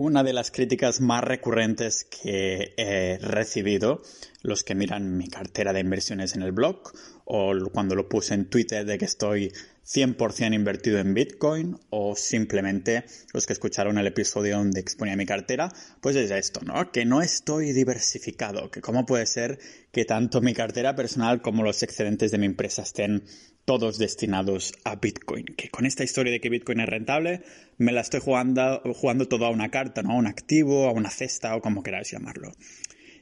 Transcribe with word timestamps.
Una 0.00 0.22
de 0.22 0.32
las 0.32 0.52
críticas 0.52 1.00
más 1.00 1.24
recurrentes 1.24 2.04
que 2.04 2.72
he 2.76 3.18
recibido, 3.18 4.00
los 4.42 4.62
que 4.62 4.76
miran 4.76 5.18
mi 5.18 5.26
cartera 5.26 5.72
de 5.72 5.80
inversiones 5.80 6.36
en 6.36 6.42
el 6.42 6.52
blog 6.52 6.92
o 7.24 7.52
cuando 7.72 7.96
lo 7.96 8.08
puse 8.08 8.34
en 8.34 8.48
Twitter 8.48 8.86
de 8.86 8.96
que 8.96 9.06
estoy 9.06 9.52
100% 9.84 10.54
invertido 10.54 11.00
en 11.00 11.14
Bitcoin 11.14 11.80
o 11.90 12.14
simplemente 12.14 13.06
los 13.34 13.44
que 13.44 13.54
escucharon 13.54 13.98
el 13.98 14.06
episodio 14.06 14.58
donde 14.58 14.78
exponía 14.78 15.16
mi 15.16 15.26
cartera, 15.26 15.72
pues 16.00 16.14
es 16.14 16.30
esto, 16.30 16.60
¿no? 16.64 16.92
Que 16.92 17.04
no 17.04 17.20
estoy 17.20 17.72
diversificado, 17.72 18.70
que 18.70 18.80
cómo 18.80 19.04
puede 19.04 19.26
ser 19.26 19.58
que 19.90 20.04
tanto 20.04 20.40
mi 20.40 20.54
cartera 20.54 20.94
personal 20.94 21.42
como 21.42 21.64
los 21.64 21.82
excedentes 21.82 22.30
de 22.30 22.38
mi 22.38 22.46
empresa 22.46 22.82
estén 22.82 23.24
todos 23.68 23.98
destinados 23.98 24.72
a 24.84 24.96
Bitcoin. 24.96 25.44
Que 25.44 25.68
con 25.68 25.84
esta 25.84 26.02
historia 26.02 26.32
de 26.32 26.40
que 26.40 26.48
Bitcoin 26.48 26.80
es 26.80 26.88
rentable, 26.88 27.42
me 27.76 27.92
la 27.92 28.00
estoy 28.00 28.20
jugando, 28.20 28.80
todo 29.28 29.44
a 29.44 29.50
una 29.50 29.70
carta, 29.70 30.02
¿no? 30.02 30.12
A 30.12 30.16
un 30.16 30.26
activo, 30.26 30.88
a 30.88 30.92
una 30.92 31.10
cesta 31.10 31.54
o 31.54 31.60
como 31.60 31.82
queráis 31.82 32.10
llamarlo. 32.10 32.50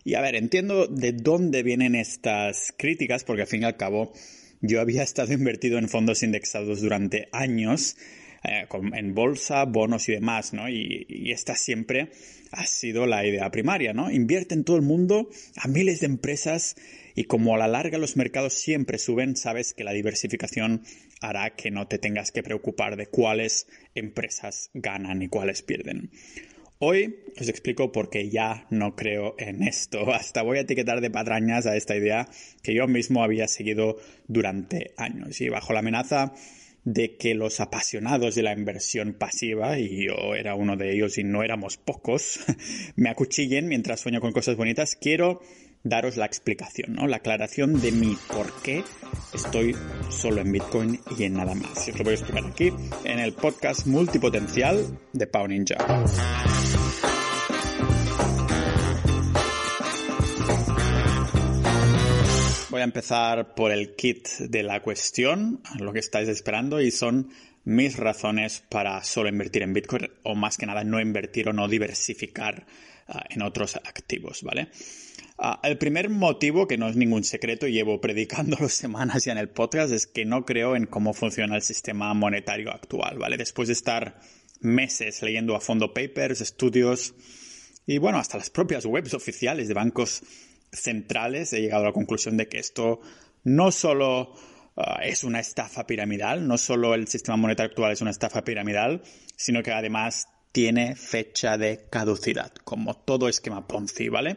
Y 0.05 0.15
a 0.15 0.21
ver, 0.21 0.37
entiendo 0.37 0.87
de 0.87 1.11
dónde 1.11 1.65
vienen 1.65 1.97
estas 1.97 2.73
críticas, 2.79 3.25
porque 3.25 3.43
al 3.43 3.49
fin 3.49 3.63
y 3.63 3.65
al 3.65 3.77
cabo 3.77 4.13
yo 4.61 4.81
había 4.81 5.03
estado 5.03 5.33
invertido 5.33 5.79
en 5.79 5.89
fondos 5.89 6.23
indexados 6.23 6.81
durante 6.81 7.29
años, 7.33 7.97
eh, 8.45 8.69
en 8.95 9.15
bolsa, 9.17 9.65
bonos 9.65 10.09
y 10.09 10.13
demás, 10.13 10.53
¿no? 10.53 10.69
Y, 10.69 11.07
y, 11.09 11.33
esta 11.33 11.57
siempre 11.57 12.13
ha 12.53 12.67
sido 12.67 13.07
la 13.07 13.27
idea 13.27 13.51
primaria, 13.51 13.93
¿no? 13.93 14.13
Invierte 14.13 14.55
en 14.55 14.63
todo 14.63 14.77
el 14.77 14.83
mundo, 14.83 15.29
a 15.57 15.67
miles 15.67 15.99
de 15.99 16.07
empresas 16.07 16.77
y 17.17 17.25
como 17.25 17.55
a 17.55 17.59
la 17.59 17.67
larga 17.67 17.99
los 17.99 18.17
mercados 18.17 18.53
siempre 18.53 18.99
suben, 18.99 19.37
sabes 19.37 19.73
que 19.73 19.85
la 19.85 19.93
diversificación 19.93 20.83
hará 21.23 21.57
que 21.57 21.71
no 21.71 21.89
te 21.89 21.99
tengas 21.99 22.31
que 22.31 22.43
preocupar 22.43 22.97
de 22.97 23.07
cuáles 23.07 23.67
empresas 23.95 24.71
ganan 24.75 25.23
y 25.23 25.29
cuáles 25.29 25.63
pierden. 25.63 26.11
Hoy 26.79 27.17
os 27.41 27.49
explico 27.49 27.91
por 27.91 28.11
qué 28.11 28.29
ya 28.29 28.67
no 28.69 28.95
creo 28.95 29.35
en 29.39 29.63
esto. 29.63 30.13
Hasta 30.15 30.43
voy 30.43 30.59
a 30.59 30.61
etiquetar 30.61 31.01
de 31.01 31.11
patrañas 31.11 31.67
a 31.67 31.75
esta 31.75 31.97
idea 31.97 32.29
que 32.63 32.75
yo 32.75 32.87
mismo 32.87 33.25
había 33.25 33.49
seguido 33.49 33.97
durante 34.29 34.93
años 34.99 35.41
y 35.41 35.49
bajo 35.49 35.73
la 35.73 35.79
amenaza 35.79 36.35
de 36.85 37.17
que 37.17 37.35
los 37.35 37.61
apasionados 37.61 38.35
de 38.35 38.43
la 38.45 38.53
inversión 38.53 39.15
pasiva, 39.15 39.77
y 39.77 40.07
yo 40.07 40.37
era 40.37 40.55
uno 40.55 40.77
de 40.77 40.93
ellos 40.93 41.19
y 41.19 41.25
no 41.25 41.43
éramos 41.43 41.79
pocos, 41.79 42.41
me 42.95 43.09
acuchillen 43.09 43.67
mientras 43.67 44.01
sueño 44.01 44.21
con 44.21 44.33
cosas 44.33 44.57
bonitas, 44.57 44.95
quiero 44.95 45.41
daros 45.89 46.17
la 46.17 46.27
explicación, 46.27 46.95
¿no? 46.95 47.07
La 47.07 47.19
aclaración 47.19 47.81
de 47.81 47.93
mi 47.93 48.17
por 48.33 48.53
qué 48.63 48.83
estoy 49.33 49.77
solo 50.11 50.41
en 50.41 50.53
Bitcoin 50.53 51.01
y 51.17 51.25
en 51.25 51.35
nada 51.35 51.55
más. 51.55 51.87
Y 51.87 51.93
os 51.93 51.99
lo 51.99 52.05
voy 52.05 52.13
a 52.13 52.17
explicar 52.17 52.45
aquí 52.47 52.73
en 53.05 53.19
el 53.19 53.33
podcast 53.33 53.87
multipotencial 53.87 54.99
de 55.13 55.27
Pau 55.27 55.47
Ninja. 55.47 55.77
Voy 62.69 62.81
a 62.81 62.85
empezar 62.85 63.55
por 63.55 63.73
el 63.73 63.95
kit 63.95 64.29
de 64.39 64.63
la 64.63 64.83
cuestión, 64.83 65.63
lo 65.79 65.93
que 65.93 66.01
estáis 66.01 66.29
esperando, 66.29 66.81
y 66.81 66.91
son 66.91 67.31
mis 67.65 67.97
razones 67.97 68.63
para 68.69 69.03
solo 69.03 69.29
invertir 69.29 69.63
en 69.63 69.73
Bitcoin 69.73 70.09
o 70.25 70.35
más 70.35 70.57
que 70.57 70.67
nada 70.67 70.85
no 70.85 71.01
invertir 71.01 71.49
o 71.49 71.53
no 71.53 71.69
diversificar 71.69 72.67
uh, 73.09 73.19
en 73.31 73.43
otros 73.43 73.77
activos, 73.77 74.43
¿vale? 74.43 74.69
Uh, 75.39 75.55
el 75.63 75.77
primer 75.77 76.09
motivo, 76.09 76.67
que 76.67 76.79
no 76.79 76.89
es 76.89 76.97
ningún 76.97 77.25
secreto, 77.25 77.67
llevo 77.67 78.01
predicándolo 78.01 78.69
semanas 78.71 79.25
ya 79.25 79.33
en 79.33 79.39
el 79.39 79.51
podcast, 79.51 79.93
es 79.93 80.07
que 80.07 80.25
no 80.25 80.45
creo 80.45 80.77
en 80.77 80.87
cómo 80.87 81.13
funciona 81.13 81.57
el 81.57 81.63
sistema 81.63 82.13
monetario 82.15 82.71
actual, 82.71 83.19
¿vale? 83.19 83.37
Después 83.37 83.69
de 83.69 83.75
estar 83.75 84.21
meses 84.61 85.23
leyendo 85.23 85.55
a 85.55 85.61
fondo 85.61 85.93
papers, 85.93 86.41
estudios 86.41 87.15
y 87.87 87.99
bueno, 87.99 88.19
hasta 88.19 88.37
las 88.37 88.51
propias 88.51 88.85
webs 88.85 89.15
oficiales 89.15 89.69
de 89.69 89.75
bancos 89.75 90.23
centrales 90.73 91.53
he 91.53 91.61
llegado 91.61 91.85
a 91.85 91.87
la 91.89 91.93
conclusión 91.93 92.37
de 92.37 92.49
que 92.49 92.59
esto 92.59 93.01
no 93.45 93.71
solo 93.71 94.35
uh, 94.75 94.83
es 95.03 95.23
una 95.23 95.39
estafa 95.39 95.87
piramidal, 95.87 96.47
no 96.49 96.59
solo 96.59 96.95
el 96.95 97.07
sistema 97.07 97.37
monetario 97.37 97.71
actual 97.71 97.93
es 97.93 98.01
una 98.01 98.11
estafa 98.11 98.43
piramidal, 98.43 99.03
sino 99.37 99.63
que 99.63 99.71
además 99.71 100.29
tiene 100.51 100.97
fecha 100.97 101.57
de 101.59 101.87
caducidad, 101.89 102.53
como 102.65 102.97
todo 102.97 103.29
esquema 103.29 103.69
Ponzi, 103.69 104.09
¿vale? 104.09 104.37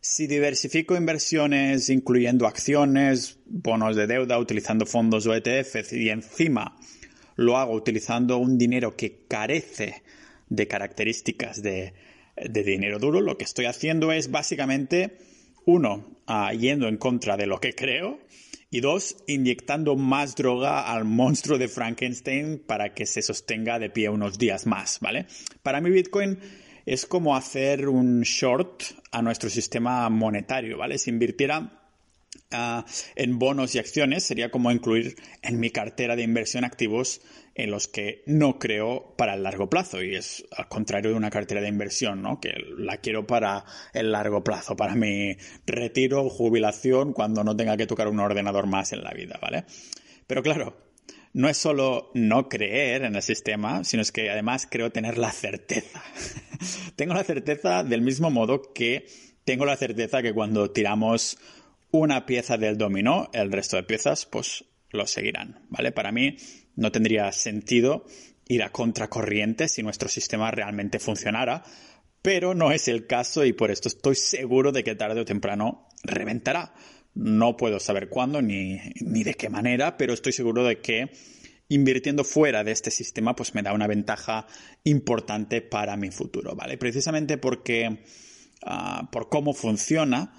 Si 0.00 0.26
diversifico 0.26 0.96
inversiones 0.96 1.88
incluyendo 1.88 2.46
acciones, 2.46 3.38
bonos 3.46 3.96
de 3.96 4.06
deuda, 4.06 4.38
utilizando 4.38 4.86
fondos 4.86 5.26
o 5.26 5.34
ETFs 5.34 5.92
y 5.92 6.08
encima 6.10 6.76
lo 7.34 7.56
hago 7.56 7.72
utilizando 7.72 8.38
un 8.38 8.58
dinero 8.58 8.96
que 8.96 9.24
carece 9.28 10.02
de 10.48 10.66
características 10.66 11.62
de, 11.62 11.94
de 12.36 12.62
dinero 12.62 12.98
duro, 12.98 13.20
lo 13.20 13.36
que 13.36 13.44
estoy 13.44 13.66
haciendo 13.66 14.12
es 14.12 14.30
básicamente 14.30 15.18
uno, 15.64 16.16
uh, 16.26 16.56
yendo 16.56 16.88
en 16.88 16.96
contra 16.96 17.36
de 17.36 17.46
lo 17.46 17.60
que 17.60 17.74
creo. 17.74 18.18
Y 18.70 18.80
dos, 18.80 19.16
inyectando 19.26 19.96
más 19.96 20.36
droga 20.36 20.92
al 20.92 21.04
monstruo 21.04 21.58
de 21.58 21.68
Frankenstein 21.68 22.58
para 22.58 22.92
que 22.92 23.06
se 23.06 23.22
sostenga 23.22 23.78
de 23.78 23.88
pie 23.88 24.10
unos 24.10 24.38
días 24.38 24.66
más, 24.66 25.00
¿vale? 25.00 25.26
Para 25.62 25.80
mí 25.80 25.90
Bitcoin 25.90 26.38
es 26.88 27.06
como 27.06 27.36
hacer 27.36 27.88
un 27.88 28.22
short 28.22 28.82
a 29.12 29.22
nuestro 29.22 29.50
sistema 29.50 30.08
monetario, 30.08 30.78
¿vale? 30.78 30.98
Si 30.98 31.10
invirtiera 31.10 31.74
Uh, 32.50 32.82
en 33.14 33.38
bonos 33.38 33.74
y 33.74 33.78
acciones 33.78 34.24
sería 34.24 34.50
como 34.50 34.70
incluir 34.70 35.16
en 35.42 35.60
mi 35.60 35.68
cartera 35.70 36.16
de 36.16 36.22
inversión 36.22 36.64
activos 36.64 37.20
en 37.54 37.70
los 37.70 37.88
que 37.88 38.22
no 38.26 38.58
creo 38.58 39.14
para 39.18 39.34
el 39.34 39.42
largo 39.42 39.68
plazo 39.68 40.02
y 40.02 40.14
es 40.14 40.46
al 40.56 40.66
contrario 40.68 41.10
de 41.10 41.16
una 41.16 41.28
cartera 41.28 41.60
de 41.60 41.68
inversión, 41.68 42.22
¿no? 42.22 42.40
Que 42.40 42.54
la 42.78 42.98
quiero 42.98 43.26
para 43.26 43.64
el 43.92 44.12
largo 44.12 44.44
plazo, 44.44 44.76
para 44.76 44.94
mi 44.94 45.36
retiro 45.66 46.30
jubilación 46.30 47.12
cuando 47.12 47.44
no 47.44 47.54
tenga 47.54 47.76
que 47.76 47.86
tocar 47.86 48.08
un 48.08 48.20
ordenador 48.20 48.66
más 48.66 48.92
en 48.92 49.02
la 49.02 49.10
vida, 49.10 49.38
¿vale? 49.42 49.64
Pero 50.26 50.42
claro, 50.42 50.87
no 51.38 51.48
es 51.48 51.56
solo 51.56 52.10
no 52.14 52.48
creer 52.48 53.04
en 53.04 53.14
el 53.14 53.22
sistema, 53.22 53.84
sino 53.84 54.02
es 54.02 54.10
que 54.10 54.28
además 54.28 54.66
creo 54.68 54.90
tener 54.90 55.18
la 55.18 55.30
certeza. 55.30 56.02
tengo 56.96 57.14
la 57.14 57.22
certeza 57.22 57.84
del 57.84 58.02
mismo 58.02 58.28
modo 58.28 58.72
que 58.74 59.06
tengo 59.44 59.64
la 59.64 59.76
certeza 59.76 60.20
que 60.20 60.34
cuando 60.34 60.72
tiramos 60.72 61.38
una 61.92 62.26
pieza 62.26 62.56
del 62.56 62.76
dominó, 62.76 63.30
el 63.32 63.52
resto 63.52 63.76
de 63.76 63.84
piezas 63.84 64.26
pues 64.26 64.64
lo 64.90 65.06
seguirán, 65.06 65.64
¿vale? 65.68 65.92
Para 65.92 66.10
mí 66.10 66.38
no 66.74 66.90
tendría 66.90 67.30
sentido 67.30 68.04
ir 68.48 68.64
a 68.64 68.72
contracorriente 68.72 69.68
si 69.68 69.84
nuestro 69.84 70.08
sistema 70.08 70.50
realmente 70.50 70.98
funcionara, 70.98 71.62
pero 72.20 72.52
no 72.52 72.72
es 72.72 72.88
el 72.88 73.06
caso 73.06 73.44
y 73.44 73.52
por 73.52 73.70
esto 73.70 73.86
estoy 73.86 74.16
seguro 74.16 74.72
de 74.72 74.82
que 74.82 74.96
tarde 74.96 75.20
o 75.20 75.24
temprano 75.24 75.86
reventará. 76.02 76.74
No 77.18 77.56
puedo 77.56 77.80
saber 77.80 78.08
cuándo 78.08 78.40
ni, 78.40 78.78
ni 79.00 79.24
de 79.24 79.34
qué 79.34 79.48
manera, 79.48 79.96
pero 79.96 80.14
estoy 80.14 80.32
seguro 80.32 80.62
de 80.64 80.80
que 80.80 81.10
invirtiendo 81.68 82.22
fuera 82.22 82.62
de 82.62 82.70
este 82.70 82.92
sistema 82.92 83.34
pues 83.34 83.56
me 83.56 83.62
da 83.62 83.72
una 83.72 83.88
ventaja 83.88 84.46
importante 84.84 85.60
para 85.60 85.96
mi 85.96 86.12
futuro, 86.12 86.54
¿vale? 86.54 86.78
Precisamente 86.78 87.36
porque 87.36 88.04
uh, 88.64 89.10
por 89.10 89.28
cómo 89.28 89.52
funciona, 89.52 90.32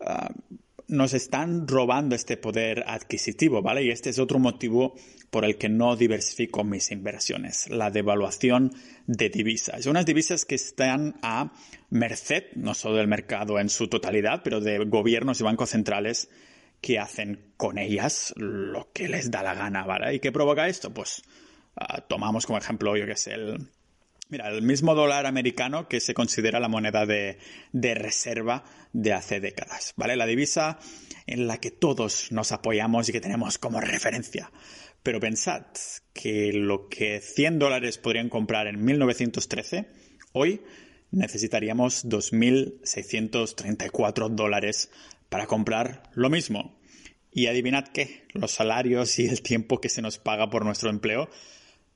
uh, 0.00 0.56
nos 0.88 1.12
están 1.12 1.68
robando 1.68 2.14
este 2.14 2.38
poder 2.38 2.84
adquisitivo, 2.86 3.60
¿vale? 3.60 3.84
Y 3.84 3.90
este 3.90 4.08
es 4.08 4.18
otro 4.18 4.38
motivo 4.38 4.94
por 5.30 5.44
el 5.44 5.58
que 5.58 5.68
no 5.68 5.96
diversifico 5.96 6.64
mis 6.64 6.90
inversiones, 6.90 7.68
la 7.68 7.90
devaluación 7.90 8.72
de 9.06 9.28
divisas. 9.28 9.84
Unas 9.86 10.06
divisas 10.06 10.46
que 10.46 10.54
están 10.54 11.14
a 11.22 11.52
merced, 11.92 12.44
no 12.54 12.72
solo 12.72 12.96
del 12.96 13.06
mercado 13.06 13.60
en 13.60 13.68
su 13.68 13.86
totalidad, 13.88 14.40
pero 14.42 14.60
de 14.60 14.78
gobiernos 14.78 15.40
y 15.40 15.44
bancos 15.44 15.70
centrales 15.70 16.30
que 16.80 16.98
hacen 16.98 17.52
con 17.56 17.78
ellas 17.78 18.32
lo 18.36 18.90
que 18.92 19.08
les 19.08 19.30
da 19.30 19.42
la 19.42 19.54
gana, 19.54 19.84
¿vale? 19.84 20.14
¿Y 20.14 20.18
qué 20.18 20.32
provoca 20.32 20.66
esto? 20.68 20.92
Pues 20.92 21.22
uh, 21.76 22.00
tomamos 22.08 22.46
como 22.46 22.58
ejemplo, 22.58 22.96
yo 22.96 23.06
que 23.06 23.16
sé, 23.16 23.34
el, 23.34 23.68
Mira, 24.30 24.48
el 24.48 24.62
mismo 24.62 24.94
dólar 24.94 25.26
americano 25.26 25.86
que 25.88 26.00
se 26.00 26.14
considera 26.14 26.58
la 26.58 26.68
moneda 26.68 27.04
de, 27.04 27.36
de, 27.72 27.94
reserva 27.94 28.64
de 28.94 29.12
hace 29.12 29.40
décadas, 29.40 29.92
¿vale? 29.94 30.16
La 30.16 30.24
divisa 30.24 30.78
en 31.26 31.46
la 31.46 31.58
que 31.58 31.70
todos 31.70 32.32
nos 32.32 32.50
apoyamos 32.52 33.10
y 33.10 33.12
que 33.12 33.20
tenemos 33.20 33.58
como 33.58 33.82
referencia. 33.82 34.50
Pero 35.02 35.20
pensad 35.20 35.66
que 36.14 36.50
lo 36.54 36.88
que 36.88 37.20
100 37.20 37.58
dólares 37.58 37.98
podrían 37.98 38.30
comprar 38.30 38.66
en 38.68 38.82
1913, 38.82 39.90
hoy 40.32 40.62
necesitaríamos 41.12 42.06
2.634 42.06 44.30
dólares 44.30 44.90
para 45.28 45.46
comprar 45.46 46.02
lo 46.14 46.30
mismo. 46.30 46.80
Y 47.30 47.46
adivinad 47.46 47.86
qué, 47.88 48.24
los 48.32 48.50
salarios 48.50 49.18
y 49.18 49.26
el 49.26 49.42
tiempo 49.42 49.80
que 49.80 49.88
se 49.88 50.02
nos 50.02 50.18
paga 50.18 50.50
por 50.50 50.64
nuestro 50.64 50.90
empleo 50.90 51.30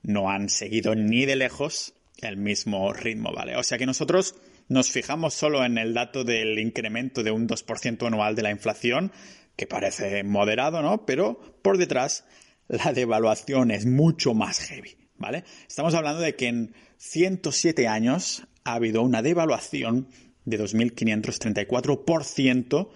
no 0.03 0.31
han 0.31 0.49
seguido 0.49 0.95
ni 0.95 1.27
de 1.27 1.37
lejos 1.37 1.95
el 2.19 2.37
mismo 2.37 2.93
ritmo, 2.93 3.33
¿vale? 3.33 3.57
O 3.57 3.63
sea 3.63 3.77
que 3.77 3.87
nosotros 3.87 4.37
nos 4.69 4.91
fijamos 4.91 5.35
solo 5.35 5.65
en 5.65 5.79
el 5.79 5.95
dato 5.95 6.25
del 6.25 6.59
incremento 6.59 7.23
de 7.23 7.31
un 7.31 7.49
2% 7.49 8.07
anual 8.07 8.35
de 8.35 8.43
la 8.43 8.51
inflación, 8.51 9.13
que 9.57 9.67
parece 9.67 10.23
moderado, 10.23 10.83
¿no? 10.83 11.07
Pero 11.07 11.41
por 11.63 11.79
detrás 11.79 12.25
la 12.69 12.93
devaluación 12.93 13.71
es 13.71 13.87
mucho 13.87 14.35
más 14.35 14.61
heavy, 14.61 14.97
¿vale? 15.17 15.45
Estamos 15.69 15.95
hablando 15.95 16.21
de 16.21 16.35
que 16.35 16.49
en 16.49 16.75
107 16.99 17.89
años 17.89 18.47
ha 18.67 18.75
habido 18.75 19.01
una 19.03 19.23
devaluación 19.23 20.09
de 20.45 20.61
2.534%, 20.61 22.89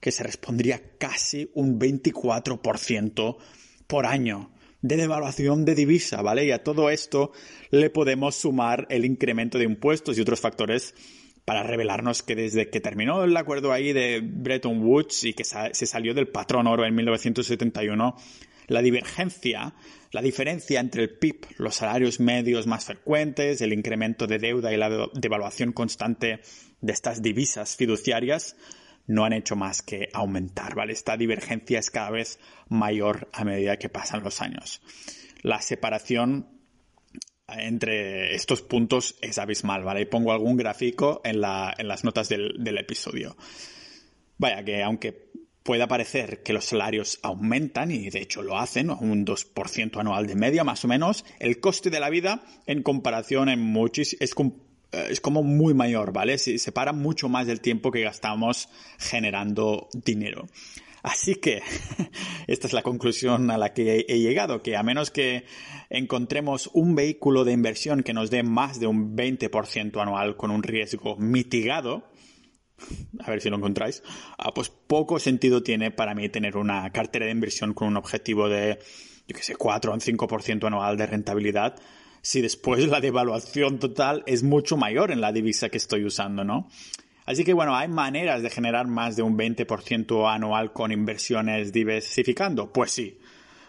que 0.00 0.10
se 0.10 0.22
respondría 0.22 0.80
casi 0.98 1.50
un 1.54 1.78
24% 1.78 3.36
por 3.86 4.06
año 4.06 4.50
de 4.80 4.96
devaluación 4.96 5.64
de 5.64 5.74
divisa, 5.74 6.22
¿vale? 6.22 6.46
Y 6.46 6.52
a 6.52 6.62
todo 6.62 6.88
esto 6.88 7.32
le 7.70 7.90
podemos 7.90 8.36
sumar 8.36 8.86
el 8.90 9.04
incremento 9.04 9.58
de 9.58 9.64
impuestos 9.64 10.16
y 10.16 10.20
otros 10.20 10.40
factores 10.40 10.94
para 11.44 11.62
revelarnos 11.62 12.22
que 12.22 12.36
desde 12.36 12.70
que 12.70 12.80
terminó 12.80 13.24
el 13.24 13.36
acuerdo 13.36 13.72
ahí 13.72 13.92
de 13.92 14.20
Bretton 14.22 14.82
Woods 14.82 15.24
y 15.24 15.34
que 15.34 15.44
se 15.44 15.86
salió 15.86 16.14
del 16.14 16.28
patrón 16.28 16.66
oro 16.66 16.84
en 16.84 16.94
1971, 16.94 18.16
la 18.68 18.80
divergencia, 18.80 19.74
la 20.12 20.22
diferencia 20.22 20.78
entre 20.80 21.02
el 21.02 21.18
PIB, 21.18 21.46
los 21.56 21.74
salarios 21.74 22.20
medios 22.20 22.66
más 22.66 22.84
frecuentes, 22.84 23.60
el 23.60 23.72
incremento 23.72 24.26
de 24.26 24.38
deuda 24.38 24.72
y 24.72 24.76
la 24.76 25.08
devaluación 25.14 25.72
constante 25.72 26.40
de 26.80 26.92
estas 26.92 27.20
divisas 27.20 27.76
fiduciarias 27.76 28.56
no 29.08 29.24
han 29.24 29.32
hecho 29.32 29.56
más 29.56 29.82
que 29.82 30.10
aumentar, 30.12 30.74
¿vale? 30.74 30.92
Esta 30.92 31.16
divergencia 31.16 31.78
es 31.78 31.90
cada 31.90 32.10
vez 32.10 32.38
mayor 32.68 33.28
a 33.32 33.42
medida 33.44 33.78
que 33.78 33.88
pasan 33.88 34.22
los 34.22 34.40
años. 34.42 34.82
La 35.42 35.60
separación 35.62 36.46
entre 37.48 38.34
estos 38.34 38.60
puntos 38.60 39.16
es 39.22 39.38
abismal, 39.38 39.82
¿vale? 39.82 40.02
Y 40.02 40.06
pongo 40.06 40.32
algún 40.32 40.56
gráfico 40.56 41.22
en, 41.24 41.40
las 41.40 42.04
notas 42.04 42.28
del, 42.28 42.78
episodio. 42.78 43.36
Vaya, 44.36 44.62
que 44.62 44.82
aunque 44.82 45.27
pueda 45.68 45.86
parecer 45.86 46.42
que 46.42 46.54
los 46.54 46.64
salarios 46.64 47.20
aumentan, 47.22 47.90
y 47.90 48.08
de 48.08 48.22
hecho 48.22 48.40
lo 48.40 48.56
hacen, 48.56 48.88
un 48.88 49.26
2% 49.26 50.00
anual 50.00 50.26
de 50.26 50.34
media 50.34 50.64
más 50.64 50.82
o 50.86 50.88
menos, 50.88 51.26
el 51.40 51.60
coste 51.60 51.90
de 51.90 52.00
la 52.00 52.08
vida 52.08 52.42
en 52.64 52.82
comparación 52.82 53.50
en 53.50 53.60
muchis, 53.60 54.16
es, 54.18 54.34
es 54.92 55.20
como 55.20 55.42
muy 55.42 55.74
mayor, 55.74 56.14
¿vale? 56.14 56.38
Se 56.38 56.56
separa 56.56 56.94
mucho 56.94 57.28
más 57.28 57.46
del 57.46 57.60
tiempo 57.60 57.90
que 57.90 58.00
gastamos 58.00 58.70
generando 58.98 59.90
dinero. 59.92 60.46
Así 61.02 61.34
que 61.34 61.60
esta 62.46 62.66
es 62.66 62.72
la 62.72 62.80
conclusión 62.80 63.50
a 63.50 63.58
la 63.58 63.74
que 63.74 64.06
he 64.08 64.20
llegado, 64.20 64.62
que 64.62 64.74
a 64.74 64.82
menos 64.82 65.10
que 65.10 65.44
encontremos 65.90 66.70
un 66.72 66.94
vehículo 66.94 67.44
de 67.44 67.52
inversión 67.52 68.02
que 68.02 68.14
nos 68.14 68.30
dé 68.30 68.42
más 68.42 68.80
de 68.80 68.86
un 68.86 69.14
20% 69.14 70.00
anual 70.00 70.38
con 70.38 70.50
un 70.50 70.62
riesgo 70.62 71.16
mitigado, 71.18 72.08
a 73.20 73.30
ver 73.30 73.40
si 73.40 73.50
lo 73.50 73.56
encontráis, 73.56 74.02
ah, 74.38 74.52
pues 74.54 74.68
poco 74.68 75.18
sentido 75.18 75.62
tiene 75.62 75.90
para 75.90 76.14
mí 76.14 76.28
tener 76.28 76.56
una 76.56 76.90
cartera 76.90 77.26
de 77.26 77.32
inversión 77.32 77.74
con 77.74 77.88
un 77.88 77.96
objetivo 77.96 78.48
de, 78.48 78.78
yo 79.26 79.36
qué 79.36 79.42
sé, 79.42 79.56
4 79.56 79.90
o 79.90 79.94
un 79.94 80.00
5% 80.00 80.66
anual 80.66 80.96
de 80.96 81.06
rentabilidad, 81.06 81.76
si 82.22 82.40
después 82.40 82.86
la 82.88 83.00
devaluación 83.00 83.78
total 83.78 84.22
es 84.26 84.42
mucho 84.42 84.76
mayor 84.76 85.10
en 85.10 85.20
la 85.20 85.32
divisa 85.32 85.68
que 85.68 85.78
estoy 85.78 86.04
usando, 86.04 86.44
¿no? 86.44 86.68
Así 87.28 87.44
que 87.44 87.52
bueno, 87.52 87.76
hay 87.76 87.88
maneras 87.88 88.42
de 88.42 88.48
generar 88.48 88.86
más 88.86 89.14
de 89.14 89.22
un 89.22 89.36
20% 89.36 90.32
anual 90.32 90.72
con 90.72 90.92
inversiones 90.92 91.74
diversificando. 91.74 92.72
Pues 92.72 92.90
sí. 92.90 93.18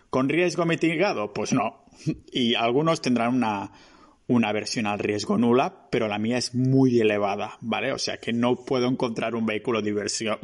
¿Con 0.09 0.29
riesgo 0.29 0.65
mitigado? 0.65 1.33
Pues 1.33 1.51
no. 1.51 1.83
Y 2.31 2.55
algunos 2.55 3.01
tendrán 3.01 3.35
una, 3.35 3.69
una 4.29 4.53
versión 4.53 4.85
al 4.85 4.99
riesgo 4.99 5.39
nula, 5.39 5.89
pero 5.89 6.07
la 6.07 6.19
mía 6.19 6.37
es 6.37 6.53
muy 6.53 6.99
elevada, 6.99 7.57
¿vale? 7.61 7.91
O 7.91 7.97
sea 7.97 8.17
que 8.17 8.31
no 8.31 8.55
puedo 8.55 8.87
encontrar 8.87 9.33
un 9.33 9.47
vehículo 9.47 9.81
de 9.81 9.89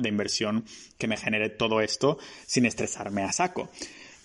inversión 0.09 0.65
que 0.97 1.07
me 1.07 1.17
genere 1.17 1.51
todo 1.51 1.81
esto 1.81 2.17
sin 2.47 2.65
estresarme 2.65 3.21
a 3.21 3.31
saco. 3.31 3.69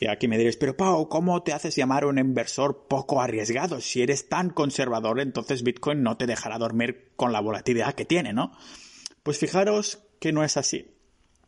Y 0.00 0.06
aquí 0.06 0.28
me 0.28 0.38
diréis, 0.38 0.56
pero 0.56 0.78
Pau, 0.78 1.10
¿cómo 1.10 1.42
te 1.42 1.52
haces 1.52 1.76
llamar 1.76 2.06
un 2.06 2.18
inversor 2.18 2.86
poco 2.88 3.20
arriesgado? 3.20 3.82
Si 3.82 4.00
eres 4.00 4.30
tan 4.30 4.48
conservador, 4.48 5.20
entonces 5.20 5.62
Bitcoin 5.62 6.02
no 6.02 6.16
te 6.16 6.26
dejará 6.26 6.56
dormir 6.56 7.10
con 7.16 7.32
la 7.32 7.40
volatilidad 7.40 7.94
que 7.94 8.06
tiene, 8.06 8.32
¿no? 8.32 8.52
Pues 9.22 9.38
fijaros 9.38 9.98
que 10.20 10.32
no 10.32 10.42
es 10.42 10.56
así. 10.56 10.96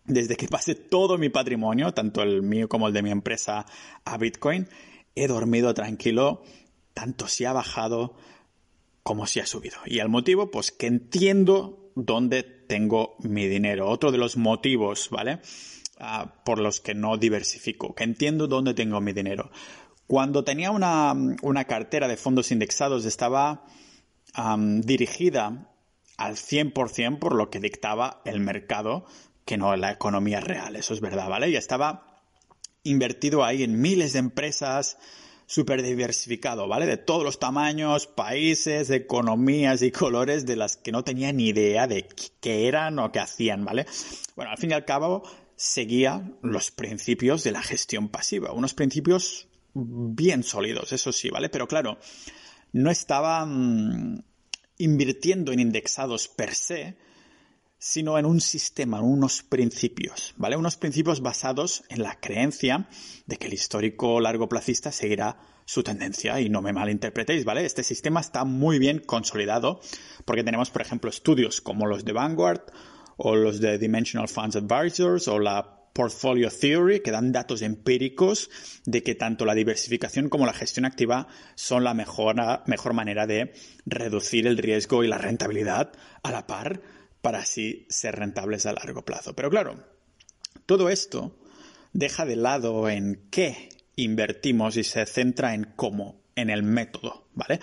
Desde 0.05 0.37
que 0.37 0.49
pasé 0.49 0.75
todo 0.75 1.17
mi 1.17 1.31
patrimonio, 1.31 1.95
tanto 1.95 2.23
el 2.23 2.43
mío 2.43 2.69
como 2.69 2.89
el 2.89 2.93
de 2.93 3.03
mi 3.03 3.11
empresa, 3.11 3.65
a 4.05 4.19
Bitcoin, 4.19 4.69
he 5.15 5.29
dormido 5.29 5.73
tranquilo, 5.73 6.43
tanto 6.95 7.29
si 7.29 7.45
ha 7.45 7.53
bajado 7.53 8.17
como 9.03 9.27
si 9.27 9.41
ha 9.41 9.47
subido. 9.47 9.79
Y 9.87 9.99
el 9.99 10.09
motivo, 10.09 10.51
pues 10.51 10.71
que 10.73 10.87
entiendo 10.87 11.91
dónde 11.95 12.43
tengo 12.43 13.17
mi 13.21 13.49
dinero. 13.49 13.89
Otro 13.89 14.13
de 14.13 14.19
los 14.19 14.37
motivos, 14.37 15.09
¿vale? 15.11 15.41
Ah, 15.99 16.35
por 16.45 16.59
los 16.59 16.81
que 16.81 16.95
no 16.95 17.17
diversifico, 17.17 17.95
que 17.95 18.05
entiendo 18.05 18.47
dónde 18.47 18.75
tengo 18.75 19.01
mi 19.01 19.13
dinero. 19.13 19.51
Cuando 20.07 20.43
tenía 20.45 20.71
una, 20.71 21.65
cartera 21.67 22.09
de 22.09 22.17
fondos 22.17 22.51
indexados 22.51 23.05
estaba 23.05 23.65
dirigida 24.81 25.71
al 26.17 26.37
100% 26.37 27.19
por 27.19 27.35
lo 27.35 27.51
que 27.51 27.61
dictaba 27.61 28.21
el 28.25 28.41
mercado, 28.41 29.07
que 29.45 29.57
no 29.57 29.77
la 29.77 29.93
economía 29.93 30.41
real, 30.41 30.77
eso 30.77 30.95
es 30.95 31.01
verdad, 31.01 31.29
¿vale? 31.29 31.51
Ya 31.51 31.59
estaba 31.59 32.21
invertido 32.83 33.45
ahí 33.45 33.63
en 33.63 33.81
miles 33.81 34.13
de 34.13 34.19
empresas, 34.19 34.99
súper 35.53 35.83
diversificado, 35.83 36.67
¿vale? 36.67 36.87
De 36.87 36.97
todos 36.97 37.23
los 37.23 37.39
tamaños, 37.39 38.07
países, 38.07 38.89
economías 38.89 39.83
y 39.83 39.91
colores 39.91 40.47
de 40.47 40.57
las 40.57 40.79
que 40.79 40.93
no 40.93 41.05
tenía 41.05 41.31
ni 41.31 41.49
idea 41.49 41.87
de 41.87 42.09
qué 42.41 42.69
eran 42.69 42.99
o 42.99 43.13
qué 43.13 43.19
hacían, 43.19 43.63
¿vale? 43.63 43.85
Bueno, 44.35 44.51
al 44.51 44.57
fin 44.57 44.71
y 44.71 44.73
al 44.73 44.87
cabo, 44.87 45.23
seguía 45.55 46.33
los 46.41 46.71
principios 46.71 47.45
de 47.45 47.53
la 47.53 47.61
gestión 47.61 48.09
pasiva, 48.09 48.53
unos 48.53 48.73
principios 48.73 49.47
bien 49.75 50.43
sólidos, 50.43 50.91
eso 50.95 51.13
sí, 51.13 51.29
¿vale? 51.29 51.51
Pero 51.51 51.69
claro, 51.69 51.99
no 52.73 52.91
estaba 52.91 53.45
mm, 53.45 54.25
invirtiendo 54.79 55.53
en 55.53 55.61
indexados 55.61 56.29
per 56.29 56.55
se, 56.55 56.97
sino 57.85 58.17
en 58.17 58.27
un 58.27 58.41
sistema, 58.41 59.01
unos 59.01 59.43
principios, 59.43 60.35
¿vale? 60.37 60.57
Unos 60.57 60.77
principios 60.77 61.21
basados 61.21 61.83
en 61.89 62.05
la 62.05 62.21
creencia 62.21 62.87
de 63.27 63.37
que 63.37 63.49
el 63.49 63.55
histórico 63.55 64.21
largo 64.21 64.49
placista 64.49 64.93
seguirá 64.93 65.37
su 65.65 65.83
tendencia 65.83 66.41
y 66.41 66.49
no 66.49 66.63
me 66.63 66.73
malinterpretéis, 66.73 67.45
¿vale? 67.45 67.67
Este 67.67 67.83
sistema 67.83 68.21
está 68.21 68.45
muy 68.45 68.79
bien 68.79 69.01
consolidado 69.01 69.81
porque 70.25 70.45
tenemos, 70.45 70.71
por 70.71 70.83
ejemplo, 70.83 71.11
estudios 71.11 71.61
como 71.61 71.87
los 71.87 72.05
de 72.05 72.13
Vanguard 72.13 72.61
o 73.17 73.35
los 73.35 73.59
de 73.59 73.79
Dimensional 73.79 74.29
Funds 74.29 74.55
Advisors 74.55 75.27
o 75.27 75.41
la 75.41 75.81
Portfolio 75.93 76.51
Theory, 76.51 77.01
que 77.01 77.11
dan 77.11 77.33
datos 77.33 77.63
empíricos 77.63 78.49
de 78.87 79.03
que 79.03 79.17
tanto 79.17 79.45
la 79.45 79.55
diversificación 79.55 80.29
como 80.29 80.47
la 80.47 80.53
gestión 80.53 80.85
activa 80.85 81.27
son 81.57 81.83
la 81.83 81.95
mejor, 81.95 82.37
mejor 82.67 82.95
manera 82.95 83.27
de 83.27 83.53
reducir 83.87 84.47
el 84.47 84.57
riesgo 84.57 85.03
y 85.03 85.09
la 85.09 85.19
rentabilidad 85.19 85.91
a 86.23 86.31
la 86.31 86.47
par 86.47 86.81
para 87.23 87.39
así 87.39 87.87
ser 87.89 88.17
rentables 88.17 88.67
a 88.67 88.73
largo 88.73 89.05
plazo. 89.05 89.35
Pero 89.35 89.49
claro, 89.49 89.83
todo 90.67 90.91
esto 90.91 91.39
deja 91.93 92.27
de 92.27 92.37
lado 92.37 92.89
en 92.89 93.27
qué 93.31 93.69
invertimos 93.97 94.77
y 94.77 94.85
se 94.85 95.07
centra 95.07 95.55
en 95.55 95.73
cómo, 95.77 96.23
en 96.35 96.51
el 96.51 96.63
método, 96.63 97.29
¿vale? 97.35 97.61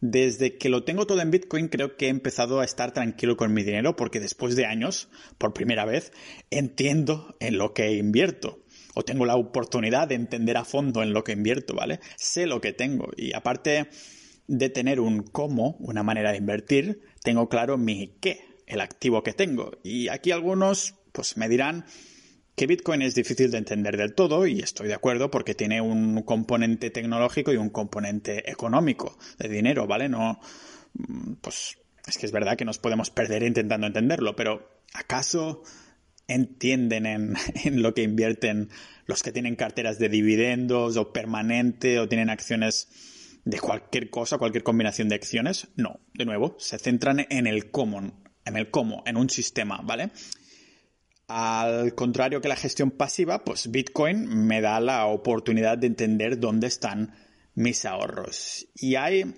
Desde 0.00 0.56
que 0.56 0.68
lo 0.68 0.84
tengo 0.84 1.06
todo 1.06 1.20
en 1.20 1.30
Bitcoin, 1.30 1.68
creo 1.68 1.96
que 1.96 2.06
he 2.06 2.08
empezado 2.08 2.60
a 2.60 2.64
estar 2.64 2.92
tranquilo 2.92 3.36
con 3.36 3.52
mi 3.52 3.62
dinero 3.62 3.96
porque 3.96 4.20
después 4.20 4.56
de 4.56 4.66
años, 4.66 5.08
por 5.38 5.52
primera 5.52 5.84
vez, 5.84 6.12
entiendo 6.50 7.36
en 7.40 7.58
lo 7.58 7.74
que 7.74 7.92
invierto. 7.92 8.64
O 8.94 9.04
tengo 9.04 9.24
la 9.24 9.36
oportunidad 9.36 10.08
de 10.08 10.16
entender 10.16 10.56
a 10.56 10.64
fondo 10.64 11.02
en 11.02 11.14
lo 11.14 11.24
que 11.24 11.32
invierto, 11.32 11.74
¿vale? 11.74 12.00
Sé 12.16 12.46
lo 12.46 12.60
que 12.60 12.72
tengo. 12.72 13.08
Y 13.16 13.34
aparte 13.34 13.88
de 14.46 14.68
tener 14.68 15.00
un 15.00 15.22
cómo, 15.22 15.76
una 15.80 16.02
manera 16.02 16.32
de 16.32 16.38
invertir, 16.38 17.02
tengo 17.22 17.48
claro 17.48 17.78
mi 17.78 18.18
qué, 18.20 18.51
el 18.66 18.80
activo 18.80 19.22
que 19.22 19.32
tengo. 19.32 19.72
Y 19.82 20.08
aquí 20.08 20.30
algunos, 20.30 20.94
pues 21.12 21.36
me 21.36 21.48
dirán, 21.48 21.84
que 22.54 22.66
Bitcoin 22.66 23.02
es 23.02 23.14
difícil 23.14 23.50
de 23.50 23.58
entender 23.58 23.96
del 23.96 24.14
todo 24.14 24.46
y 24.46 24.60
estoy 24.60 24.88
de 24.88 24.94
acuerdo 24.94 25.30
porque 25.30 25.54
tiene 25.54 25.80
un 25.80 26.22
componente 26.22 26.90
tecnológico 26.90 27.52
y 27.52 27.56
un 27.56 27.70
componente 27.70 28.50
económico 28.50 29.18
de 29.38 29.48
dinero, 29.48 29.86
¿vale? 29.86 30.08
No, 30.08 30.38
mm, 30.94 31.34
pues 31.40 31.78
es 32.06 32.18
que 32.18 32.26
es 32.26 32.32
verdad 32.32 32.56
que 32.56 32.64
nos 32.64 32.78
podemos 32.78 33.10
perder 33.10 33.42
intentando 33.42 33.86
entenderlo, 33.86 34.36
pero 34.36 34.82
¿acaso 34.92 35.62
entienden 36.28 37.06
en, 37.06 37.34
en 37.64 37.82
lo 37.82 37.94
que 37.94 38.02
invierten 38.02 38.68
los 39.06 39.22
que 39.22 39.32
tienen 39.32 39.56
carteras 39.56 39.98
de 39.98 40.08
dividendos 40.08 40.96
o 40.96 41.12
permanente 41.12 41.98
o 41.98 42.08
tienen 42.08 42.30
acciones 42.30 42.88
de 43.44 43.58
cualquier 43.58 44.10
cosa, 44.10 44.38
cualquier 44.38 44.62
combinación 44.62 45.08
de 45.08 45.14
acciones? 45.14 45.68
No, 45.76 46.00
de 46.14 46.26
nuevo, 46.26 46.54
se 46.58 46.78
centran 46.78 47.26
en 47.30 47.46
el 47.46 47.70
cómo, 47.70 48.21
en 48.44 48.56
el 48.56 48.70
cómo, 48.70 49.02
en 49.06 49.16
un 49.16 49.30
sistema, 49.30 49.80
¿vale? 49.82 50.10
Al 51.28 51.94
contrario 51.94 52.40
que 52.40 52.48
la 52.48 52.56
gestión 52.56 52.90
pasiva, 52.90 53.44
pues 53.44 53.70
Bitcoin 53.70 54.46
me 54.46 54.60
da 54.60 54.80
la 54.80 55.06
oportunidad 55.06 55.78
de 55.78 55.86
entender 55.86 56.38
dónde 56.38 56.66
están 56.66 57.14
mis 57.54 57.84
ahorros. 57.84 58.66
Y 58.74 58.96
hay 58.96 59.34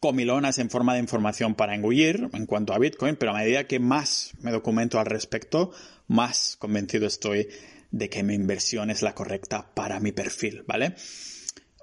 comilonas 0.00 0.58
en 0.58 0.70
forma 0.70 0.94
de 0.94 1.00
información 1.00 1.54
para 1.54 1.74
engullir 1.74 2.28
en 2.32 2.46
cuanto 2.46 2.72
a 2.72 2.78
Bitcoin, 2.78 3.16
pero 3.16 3.32
a 3.32 3.38
medida 3.38 3.66
que 3.66 3.78
más 3.78 4.32
me 4.40 4.52
documento 4.52 4.98
al 5.00 5.06
respecto, 5.06 5.72
más 6.06 6.56
convencido 6.58 7.06
estoy 7.06 7.48
de 7.90 8.08
que 8.08 8.22
mi 8.22 8.34
inversión 8.34 8.90
es 8.90 9.02
la 9.02 9.14
correcta 9.14 9.74
para 9.74 10.00
mi 10.00 10.12
perfil, 10.12 10.64
¿vale? 10.66 10.94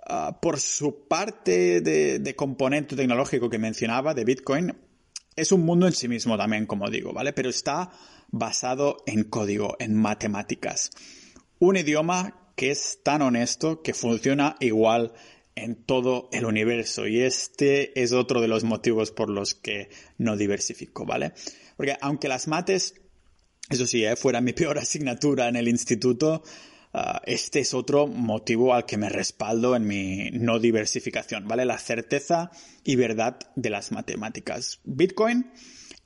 Ah, 0.05 0.39
por 0.41 0.59
su 0.59 1.07
parte 1.07 1.81
de, 1.81 2.19
de 2.19 2.35
componente 2.35 2.95
tecnológico 2.95 3.49
que 3.49 3.57
mencionaba 3.57 4.13
de 4.13 4.25
Bitcoin, 4.25 4.73
es 5.35 5.51
un 5.51 5.65
mundo 5.65 5.87
en 5.87 5.93
sí 5.93 6.07
mismo 6.07 6.37
también, 6.37 6.65
como 6.65 6.89
digo, 6.89 7.13
¿vale? 7.13 7.33
Pero 7.33 7.49
está 7.49 7.91
basado 8.29 8.97
en 9.05 9.23
código, 9.23 9.75
en 9.79 9.95
matemáticas. 9.95 10.91
Un 11.59 11.77
idioma 11.77 12.51
que 12.55 12.71
es 12.71 12.99
tan 13.03 13.21
honesto 13.21 13.81
que 13.81 13.93
funciona 13.93 14.55
igual 14.59 15.13
en 15.55 15.75
todo 15.75 16.29
el 16.31 16.45
universo. 16.45 17.07
Y 17.07 17.21
este 17.21 17.99
es 18.01 18.11
otro 18.11 18.41
de 18.41 18.47
los 18.47 18.63
motivos 18.63 19.11
por 19.11 19.29
los 19.29 19.53
que 19.53 19.89
no 20.17 20.37
diversifico, 20.37 21.05
¿vale? 21.05 21.33
Porque 21.77 21.97
aunque 22.01 22.27
las 22.27 22.47
mates, 22.47 22.95
eso 23.69 23.87
sí, 23.87 24.03
¿eh? 24.03 24.15
fuera 24.15 24.41
mi 24.41 24.53
peor 24.53 24.77
asignatura 24.77 25.47
en 25.47 25.55
el 25.55 25.67
instituto, 25.67 26.43
ah, 26.93 27.21
este 27.25 27.59
es 27.59 27.73
otro 27.73 28.07
motivo 28.07 28.73
al 28.73 28.85
que 28.85 28.97
me 28.97 29.09
respaldo 29.09 29.75
en 29.75 29.85
mi 29.85 30.31
no 30.31 30.59
diversificación, 30.59 31.47
¿vale? 31.47 31.65
La 31.65 31.77
certeza 31.77 32.51
y 32.83 32.95
verdad 32.95 33.39
de 33.55 33.69
las 33.69 33.91
matemáticas. 33.91 34.79
Bitcoin 34.83 35.51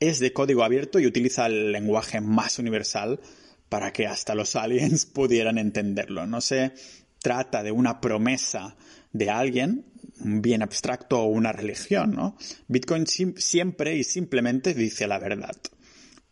es 0.00 0.18
de 0.18 0.32
código 0.32 0.64
abierto 0.64 0.98
y 0.98 1.06
utiliza 1.06 1.46
el 1.46 1.72
lenguaje 1.72 2.20
más 2.20 2.58
universal 2.58 3.20
para 3.68 3.92
que 3.92 4.06
hasta 4.06 4.34
los 4.34 4.56
aliens 4.56 5.06
pudieran 5.12 5.58
entenderlo. 5.58 6.26
No 6.26 6.40
se 6.40 6.72
trata 7.20 7.62
de 7.62 7.72
una 7.72 8.00
promesa 8.00 8.76
de 9.12 9.30
alguien, 9.30 9.86
un 10.20 10.42
bien 10.42 10.62
abstracto 10.62 11.20
o 11.20 11.26
una 11.26 11.52
religión, 11.52 12.12
¿no? 12.14 12.36
Bitcoin 12.68 13.06
siempre 13.06 13.96
y 13.96 14.04
simplemente 14.04 14.74
dice 14.74 15.06
la 15.06 15.18
verdad. 15.18 15.56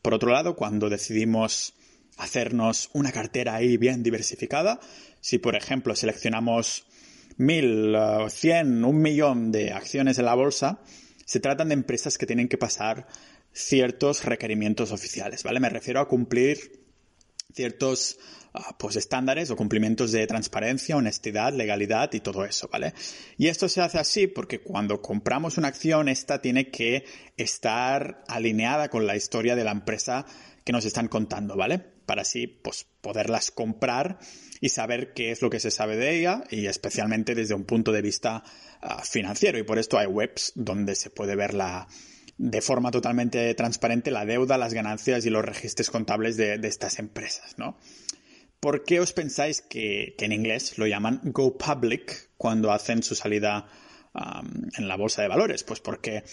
Por 0.02 0.14
otro 0.14 0.30
lado, 0.30 0.54
cuando 0.54 0.88
decidimos 0.88 1.74
hacernos 2.16 2.90
una 2.92 3.12
cartera 3.12 3.54
ahí 3.54 3.76
bien 3.76 4.02
diversificada, 4.02 4.80
si 5.20 5.38
por 5.38 5.56
ejemplo 5.56 5.94
seleccionamos 5.94 6.86
mil, 7.36 7.94
uh, 7.94 8.28
cien, 8.30 8.84
un 8.84 9.00
millón 9.00 9.52
de 9.52 9.72
acciones 9.72 10.18
en 10.18 10.24
la 10.24 10.34
bolsa, 10.34 10.80
se 11.24 11.40
tratan 11.40 11.68
de 11.68 11.74
empresas 11.74 12.18
que 12.18 12.26
tienen 12.26 12.48
que 12.48 12.58
pasar 12.58 13.06
ciertos 13.52 14.24
requerimientos 14.24 14.92
oficiales, 14.92 15.42
¿vale? 15.42 15.60
Me 15.60 15.68
refiero 15.68 16.00
a 16.00 16.08
cumplir 16.08 16.84
ciertos 17.54 18.18
ah, 18.52 18.76
pues 18.78 18.96
estándares 18.96 19.50
o 19.50 19.56
cumplimientos 19.56 20.12
de 20.12 20.26
transparencia, 20.26 20.96
honestidad, 20.96 21.54
legalidad 21.54 22.12
y 22.12 22.20
todo 22.20 22.44
eso, 22.44 22.68
¿vale? 22.70 22.92
Y 23.38 23.48
esto 23.48 23.68
se 23.68 23.80
hace 23.80 23.98
así 23.98 24.26
porque 24.26 24.60
cuando 24.60 25.00
compramos 25.00 25.56
una 25.56 25.68
acción, 25.68 26.08
esta 26.08 26.40
tiene 26.42 26.70
que 26.70 27.04
estar 27.36 28.22
alineada 28.28 28.88
con 28.88 29.06
la 29.06 29.16
historia 29.16 29.56
de 29.56 29.64
la 29.64 29.72
empresa 29.72 30.26
que 30.66 30.72
nos 30.72 30.84
están 30.84 31.06
contando, 31.06 31.56
¿vale? 31.56 31.78
Para 31.78 32.22
así, 32.22 32.48
pues, 32.48 32.88
poderlas 33.00 33.52
comprar 33.52 34.18
y 34.60 34.70
saber 34.70 35.14
qué 35.14 35.30
es 35.30 35.40
lo 35.40 35.48
que 35.48 35.60
se 35.60 35.70
sabe 35.70 35.96
de 35.96 36.18
ella 36.18 36.42
y 36.50 36.66
especialmente 36.66 37.36
desde 37.36 37.54
un 37.54 37.62
punto 37.62 37.92
de 37.92 38.02
vista 38.02 38.42
ah, 38.82 39.04
financiero. 39.04 39.58
Y 39.58 39.62
por 39.62 39.78
esto 39.78 39.96
hay 39.96 40.08
webs 40.08 40.50
donde 40.56 40.96
se 40.96 41.10
puede 41.10 41.36
ver 41.36 41.54
la, 41.54 41.86
de 42.36 42.60
forma 42.60 42.90
totalmente 42.90 43.54
transparente 43.54 44.10
la 44.10 44.26
deuda, 44.26 44.58
las 44.58 44.74
ganancias 44.74 45.24
y 45.24 45.30
los 45.30 45.44
registros 45.44 45.88
contables 45.88 46.36
de, 46.36 46.54
estas 46.64 46.98
empresas, 46.98 47.56
¿no? 47.58 47.78
¿Por 48.58 48.82
qué 48.82 48.98
os 48.98 49.12
pensáis 49.12 49.62
que, 49.62 50.16
en 50.18 50.32
inglés 50.32 50.78
lo 50.78 50.88
llaman 50.88 51.20
go 51.26 51.56
public 51.56 52.30
cuando 52.36 52.72
hacen 52.72 53.04
su 53.04 53.14
salida 53.14 53.68
en 54.76 54.88
la 54.88 54.96
bolsa 54.96 55.22
de 55.22 55.28
valores? 55.28 55.62
Pues 55.62 55.78
porque 55.78 56.24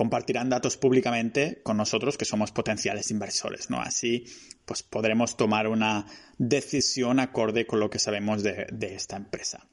compartirán 0.00 0.48
datos 0.48 0.78
públicamente 0.78 1.60
con 1.62 1.76
nosotros 1.76 2.16
que 2.16 2.24
somos 2.24 2.52
potenciales 2.52 3.10
inversores, 3.10 3.68
¿no? 3.68 3.82
Así, 3.82 4.24
pues 4.64 4.82
podremos 4.82 5.36
tomar 5.36 5.68
una 5.68 6.06
decisión 6.38 7.20
acorde 7.20 7.66
con 7.66 7.80
lo 7.80 7.90
que 7.90 7.98
sabemos 7.98 8.42
de, 8.42 8.66
esta 8.80 9.18
empresa. 9.18 9.68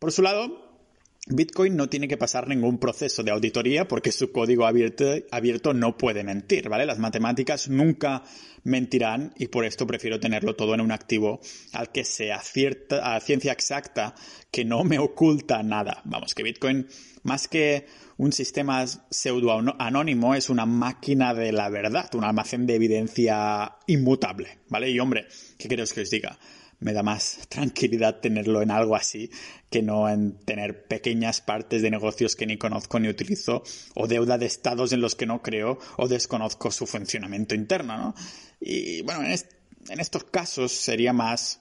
Por 0.00 0.10
su 0.10 0.22
lado, 0.22 0.88
Bitcoin 1.28 1.76
no 1.76 1.88
tiene 1.88 2.08
que 2.08 2.16
pasar 2.16 2.48
ningún 2.48 2.78
proceso 2.78 3.22
de 3.22 3.30
auditoría 3.30 3.86
porque 3.86 4.10
su 4.10 4.32
código 4.32 4.66
abierto, 4.66 5.72
no 5.72 5.96
puede 5.96 6.24
mentir, 6.24 6.68
¿vale? 6.68 6.84
Las 6.84 6.98
matemáticas 6.98 7.68
nunca 7.68 8.24
mentirán 8.64 9.32
y 9.36 9.46
por 9.46 9.64
esto 9.64 9.86
prefiero 9.86 10.18
tenerlo 10.18 10.56
todo 10.56 10.74
en 10.74 10.80
un 10.80 10.90
activo 10.90 11.38
al 11.74 11.92
que 11.92 12.04
sea 12.04 12.40
cierta, 12.40 13.14
a 13.14 13.20
ciencia 13.20 13.52
exacta 13.52 14.16
que 14.50 14.64
no 14.64 14.82
me 14.82 14.98
oculta 14.98 15.62
nada. 15.62 16.02
Vamos, 16.06 16.34
que 16.34 16.42
Bitcoin, 16.42 16.88
más 17.22 17.46
que 17.46 17.86
un 18.20 18.32
sistema 18.32 18.84
pseudo 18.86 19.58
anónimo, 19.78 20.34
es 20.34 20.50
una 20.50 20.66
máquina 20.66 21.32
de 21.32 21.52
la 21.52 21.70
verdad, 21.70 22.14
un 22.14 22.24
almacén 22.24 22.66
de 22.66 22.74
evidencia 22.74 23.76
inmutable, 23.86 24.58
¿vale? 24.68 24.90
Y 24.90 25.00
hombre, 25.00 25.26
¿qué 25.56 25.68
queréis 25.68 25.94
que 25.94 26.02
os 26.02 26.10
diga? 26.10 26.38
me 26.80 26.92
da 26.92 27.02
más 27.02 27.40
tranquilidad 27.48 28.20
tenerlo 28.20 28.60
en 28.60 28.70
algo 28.70 28.94
así 28.94 29.30
que 29.70 29.82
no 29.82 30.08
en 30.08 30.38
tener 30.44 30.86
pequeñas 30.86 31.40
partes 31.40 31.80
de 31.80 31.90
negocios 31.90 32.36
que 32.36 32.46
ni 32.46 32.58
conozco 32.58 32.98
ni 32.98 33.08
utilizo 33.08 33.62
o 33.94 34.06
deuda 34.06 34.36
de 34.36 34.46
estados 34.46 34.92
en 34.92 35.00
los 35.00 35.14
que 35.14 35.26
no 35.26 35.40
creo 35.40 35.78
o 35.96 36.06
desconozco 36.06 36.70
su 36.70 36.86
funcionamiento 36.86 37.54
interno, 37.54 37.96
¿no? 37.96 38.14
Y 38.60 39.00
bueno, 39.02 39.24
en, 39.24 40.00
estos 40.00 40.24
casos 40.24 40.72
sería 40.72 41.14
más 41.14 41.60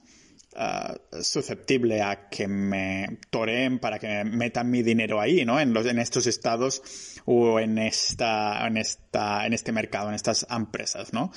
ah, 0.55 0.95
susceptible 1.21 2.01
a 2.01 2.29
que 2.29 2.47
me 2.47 3.19
toreen 3.29 3.79
para 3.79 3.99
que 3.99 4.23
metan 4.23 4.69
mi 4.69 4.83
dinero 4.83 5.19
ahí, 5.19 5.45
¿no? 5.45 5.59
En, 5.59 5.73
los, 5.73 5.85
en 5.85 5.99
estos 5.99 6.27
estados 6.27 6.81
o 7.25 7.59
en 7.59 7.77
esta, 7.77 8.65
en 8.67 8.77
esta, 8.77 9.45
en 9.45 9.53
este 9.53 9.71
mercado, 9.71 10.09
en 10.09 10.15
estas 10.15 10.45
empresas, 10.49 11.13
¿no? 11.13 11.31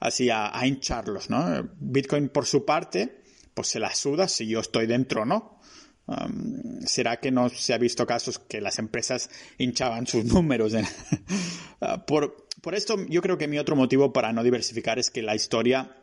Así 0.00 0.30
a, 0.30 0.56
a 0.56 0.66
hincharlos, 0.66 1.30
¿no? 1.30 1.68
Bitcoin 1.78 2.28
por 2.28 2.46
su 2.46 2.64
parte 2.64 3.18
pues 3.58 3.66
se 3.66 3.80
la 3.80 3.92
suda 3.92 4.28
si 4.28 4.46
yo 4.46 4.60
estoy 4.60 4.86
dentro 4.86 5.22
o 5.22 5.24
no. 5.24 5.58
¿Será 6.86 7.18
que 7.18 7.32
no 7.32 7.48
se 7.48 7.74
ha 7.74 7.78
visto 7.78 8.06
casos 8.06 8.38
que 8.38 8.60
las 8.60 8.78
empresas 8.78 9.30
hinchaban 9.58 10.06
sus 10.06 10.24
números? 10.32 10.74
Ah, 11.80 12.06
por, 12.06 12.46
por, 12.60 12.76
esto, 12.76 12.96
yo 13.08 13.20
creo 13.20 13.36
que 13.36 13.48
mi 13.48 13.58
otro 13.58 13.74
motivo 13.74 14.12
para 14.12 14.32
no 14.32 14.44
diversificar 14.44 15.00
es 15.00 15.10
que 15.10 15.22
la 15.22 15.34
historia 15.34 15.96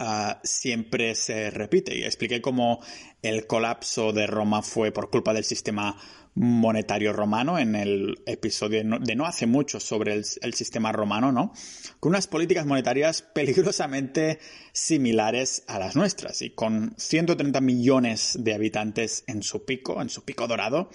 ah, 0.00 0.40
siempre 0.42 1.14
se 1.14 1.50
repite. 1.50 1.96
Y 1.96 2.02
expliqué 2.02 2.40
cómo 2.40 2.80
el 3.22 3.46
colapso 3.46 4.12
de 4.12 4.26
Roma 4.26 4.62
fue 4.62 4.90
por 4.90 5.10
culpa 5.10 5.32
del 5.32 5.44
sistema 5.44 5.96
monetario 6.34 7.12
romano 7.12 7.58
en 7.58 7.74
el 7.74 8.22
episodio 8.24 8.82
de 9.00 9.16
no 9.16 9.26
hace 9.26 9.46
mucho 9.46 9.80
sobre 9.80 10.14
el, 10.14 10.54
sistema 10.54 10.92
romano, 10.92 11.32
¿no? 11.32 11.52
Con 11.98 12.10
unas 12.10 12.26
políticas 12.26 12.66
monetarias 12.66 13.22
peligrosamente 13.34 14.38
similares 14.72 15.64
a 15.66 15.78
las 15.78 15.96
nuestras 15.96 16.42
y 16.42 16.50
con 16.50 16.94
130 16.96 17.60
millones 17.60 18.38
de 18.40 18.54
habitantes 18.54 19.24
en 19.26 19.42
su 19.42 19.64
pico, 19.64 20.00
en 20.00 20.08
su 20.08 20.24
pico 20.24 20.46
dorado, 20.46 20.90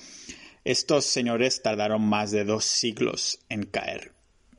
estos 0.63 1.05
señores 1.05 1.61
tardaron 1.61 2.01
más 2.01 2.31
de 2.31 2.43
dos 2.43 2.65
siglos 2.65 3.39
en 3.49 3.65
caer. 3.65 4.14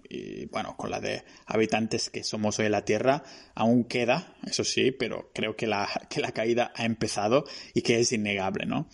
Y 0.09 0.47
bueno, 0.47 0.77
con 0.77 0.91
la 0.91 1.01
de 1.01 1.25
habitantes 1.47 2.11
que 2.11 2.25
somos 2.25 2.59
hoy 2.59 2.67
en 2.67 2.73
la 2.73 2.85
Tierra, 2.85 3.23
aún 3.55 3.85
queda, 3.85 4.37
eso 4.47 4.65
sí, 4.65 4.93
pero 4.93 5.31
creo 5.35 5.57
que 5.57 5.67
la, 5.67 5.89
que 6.09 6.21
la 6.21 6.33
caída 6.33 6.73
ha 6.75 6.85
empezado 6.85 7.45
y 7.75 7.83
que 7.83 8.01
es 8.01 8.13
innegable, 8.13 8.67
¿no? 8.67 8.89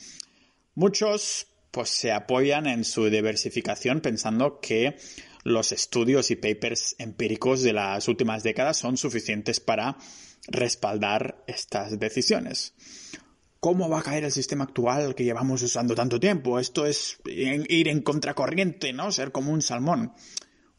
Muchos 0.74 1.48
pues 1.70 1.88
se 1.88 2.12
apoyan 2.12 2.66
en 2.66 2.84
su 2.84 3.08
diversificación 3.08 4.00
pensando 4.00 4.60
que 4.60 4.96
los 5.42 5.72
estudios 5.72 6.30
y 6.30 6.36
papers 6.36 6.94
empíricos 6.98 7.62
de 7.62 7.72
las 7.72 8.06
últimas 8.08 8.42
décadas 8.42 8.76
son 8.76 8.96
suficientes 8.96 9.58
para 9.58 9.96
respaldar 10.48 11.42
estas 11.46 11.98
decisiones. 11.98 12.74
¿Cómo 13.58 13.88
va 13.88 14.00
a 14.00 14.02
caer 14.02 14.24
el 14.24 14.32
sistema 14.32 14.64
actual 14.64 15.14
que 15.14 15.24
llevamos 15.24 15.62
usando 15.62 15.94
tanto 15.94 16.18
tiempo? 16.18 16.58
Esto 16.58 16.84
es 16.84 17.18
ir 17.24 17.88
en 17.88 18.02
contracorriente, 18.02 18.92
¿no? 18.92 19.12
Ser 19.12 19.30
como 19.30 19.52
un 19.52 19.62
salmón. 19.62 20.12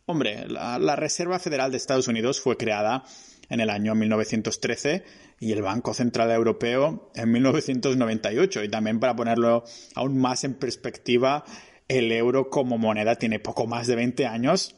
Hombre, 0.06 0.48
la, 0.48 0.80
la 0.80 0.96
Reserva 0.96 1.40
Federal 1.40 1.72
de 1.72 1.78
Estados 1.78 2.08
Unidos 2.08 2.42
fue 2.42 2.58
creada 2.58 3.04
en 3.50 3.60
el 3.60 3.70
año 3.70 3.96
1913 3.96 5.04
y 5.40 5.52
el 5.52 5.62
Banco 5.62 5.94
Central 5.94 6.32
Europeo 6.32 7.12
en 7.16 7.32
1998. 7.32 8.64
Y 8.64 8.70
también 8.70 9.00
para 9.00 9.16
ponerlo 9.16 9.64
aún 9.96 10.18
más 10.18 10.44
en 10.44 10.56
perspectiva, 10.56 11.44
el 11.88 12.12
euro 12.12 12.50
como 12.50 12.78
moneda 12.78 13.16
tiene 13.16 13.40
poco 13.40 13.68
más 13.68 13.88
de 13.88 13.96
20 13.96 14.26
años 14.26 14.76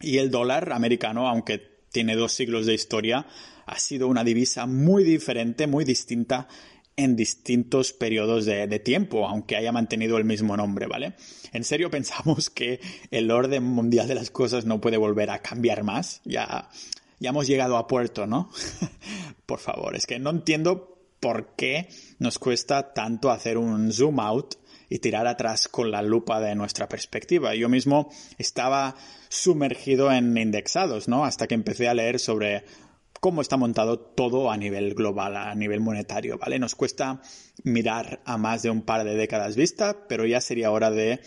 y 0.00 0.18
el 0.18 0.30
dólar 0.30 0.72
americano, 0.72 1.28
aunque 1.28 1.78
tiene 1.90 2.16
dos 2.16 2.32
siglos 2.32 2.66
de 2.66 2.74
historia, 2.74 3.26
ha 3.66 3.78
sido 3.78 4.08
una 4.08 4.24
divisa 4.24 4.66
muy 4.66 5.04
diferente, 5.04 5.66
muy 5.66 5.84
distinta 5.84 6.48
en 6.98 7.16
distintos 7.16 7.94
periodos 7.94 8.44
de, 8.44 8.66
de, 8.66 8.78
tiempo, 8.78 9.26
aunque 9.26 9.56
haya 9.56 9.72
mantenido 9.72 10.18
el 10.18 10.24
mismo 10.24 10.56
nombre, 10.56 10.86
¿vale? 10.86 11.14
¿En 11.52 11.64
serio 11.64 11.90
pensamos 11.92 12.50
que 12.50 12.80
el 13.10 13.30
orden 13.30 13.64
mundial 13.64 14.06
de 14.06 14.16
las 14.16 14.30
cosas 14.30 14.66
no 14.66 14.80
puede 14.80 14.98
volver 14.98 15.30
a 15.30 15.38
cambiar 15.38 15.84
más? 15.84 16.20
Ya 16.24 16.68
ya 17.20 17.30
hemos 17.30 17.46
llegado 17.46 17.76
a 17.76 17.86
puerto, 17.86 18.26
¿no? 18.26 18.50
por 19.46 19.58
favor, 19.58 19.96
es 19.96 20.06
que 20.06 20.18
no 20.18 20.30
entiendo 20.30 20.98
por 21.20 21.54
qué 21.56 21.88
nos 22.18 22.38
cuesta 22.38 22.92
tanto 22.94 23.30
hacer 23.30 23.58
un 23.58 23.92
zoom 23.92 24.20
out 24.20 24.54
y 24.88 25.00
tirar 25.00 25.26
atrás 25.26 25.68
con 25.68 25.90
la 25.90 26.00
lupa 26.02 26.40
de 26.40 26.54
nuestra 26.54 26.88
perspectiva. 26.88 27.54
Yo 27.54 27.68
mismo 27.68 28.10
estaba 28.38 28.94
sumergido 29.28 30.12
en 30.12 30.36
indexados, 30.38 31.08
¿no? 31.08 31.24
Hasta 31.24 31.46
que 31.46 31.54
empecé 31.54 31.88
a 31.88 31.94
leer 31.94 32.18
sobre 32.18 32.64
cómo 33.20 33.40
está 33.40 33.56
montado 33.56 33.98
todo 33.98 34.50
a 34.50 34.56
nivel 34.56 34.94
global, 34.94 35.36
a 35.36 35.54
nivel 35.54 35.80
monetario, 35.80 36.38
¿vale? 36.38 36.58
Nos 36.58 36.74
cuesta 36.74 37.20
mirar 37.64 38.20
a 38.24 38.36
más 38.36 38.62
de 38.62 38.70
un 38.70 38.82
par 38.82 39.04
de 39.04 39.14
décadas 39.14 39.56
vista, 39.56 40.06
pero 40.08 40.26
ya 40.26 40.40
sería 40.40 40.70
hora 40.70 40.90
de 40.90 41.20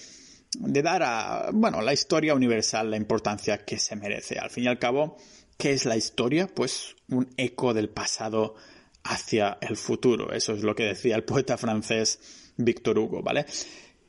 dar 0.59 1.03
a, 1.03 1.49
bueno, 1.53 1.81
la 1.81 1.93
historia 1.93 2.33
universal 2.33 2.89
la 2.89 2.97
importancia 2.97 3.65
que 3.65 3.77
se 3.77 3.95
merece. 3.95 4.39
Al 4.39 4.49
fin 4.49 4.65
y 4.65 4.67
al 4.67 4.79
cabo, 4.79 5.17
¿qué 5.57 5.71
es 5.71 5.85
la 5.85 5.97
historia? 5.97 6.47
Pues 6.47 6.95
un 7.09 7.29
eco 7.37 7.73
del 7.73 7.89
pasado 7.89 8.55
hacia 9.03 9.57
el 9.61 9.77
futuro. 9.77 10.31
Eso 10.31 10.53
es 10.53 10.63
lo 10.63 10.75
que 10.75 10.83
decía 10.83 11.15
el 11.15 11.23
poeta 11.23 11.57
francés 11.57 12.53
Victor 12.57 12.99
Hugo, 12.99 13.21
¿vale? 13.21 13.45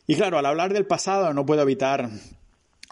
Y 0.06 0.16
claro, 0.16 0.38
al 0.38 0.46
hablar 0.46 0.72
del 0.72 0.86
pasado 0.86 1.32
no 1.32 1.46
puedo 1.46 1.62
evitar 1.62 2.10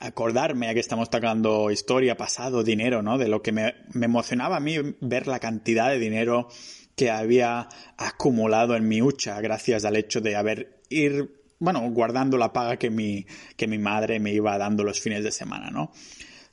acordarme, 0.00 0.66
ya 0.66 0.74
que 0.74 0.80
estamos 0.80 1.10
tocando 1.10 1.70
historia, 1.70 2.16
pasado, 2.16 2.64
dinero, 2.64 3.02
¿no? 3.02 3.18
De 3.18 3.28
lo 3.28 3.42
que 3.42 3.52
me, 3.52 3.74
me, 3.92 4.06
emocionaba 4.06 4.56
a 4.56 4.60
mí 4.60 4.76
ver 5.00 5.26
la 5.26 5.38
cantidad 5.38 5.90
de 5.90 5.98
dinero 5.98 6.48
que 6.96 7.10
había 7.10 7.68
acumulado 7.98 8.76
en 8.76 8.88
mi 8.88 9.02
hucha 9.02 9.40
gracias 9.40 9.84
al 9.84 9.96
hecho 9.96 10.20
de 10.20 10.36
haber 10.36 10.80
ir, 10.88 11.44
bueno, 11.58 11.88
guardando 11.90 12.38
la 12.38 12.52
paga 12.52 12.78
que 12.78 12.90
mi, 12.90 13.26
que 13.56 13.66
mi 13.66 13.78
madre 13.78 14.18
me 14.20 14.32
iba 14.32 14.56
dando 14.58 14.84
los 14.84 15.00
fines 15.00 15.22
de 15.22 15.32
semana, 15.32 15.70
¿no? 15.70 15.92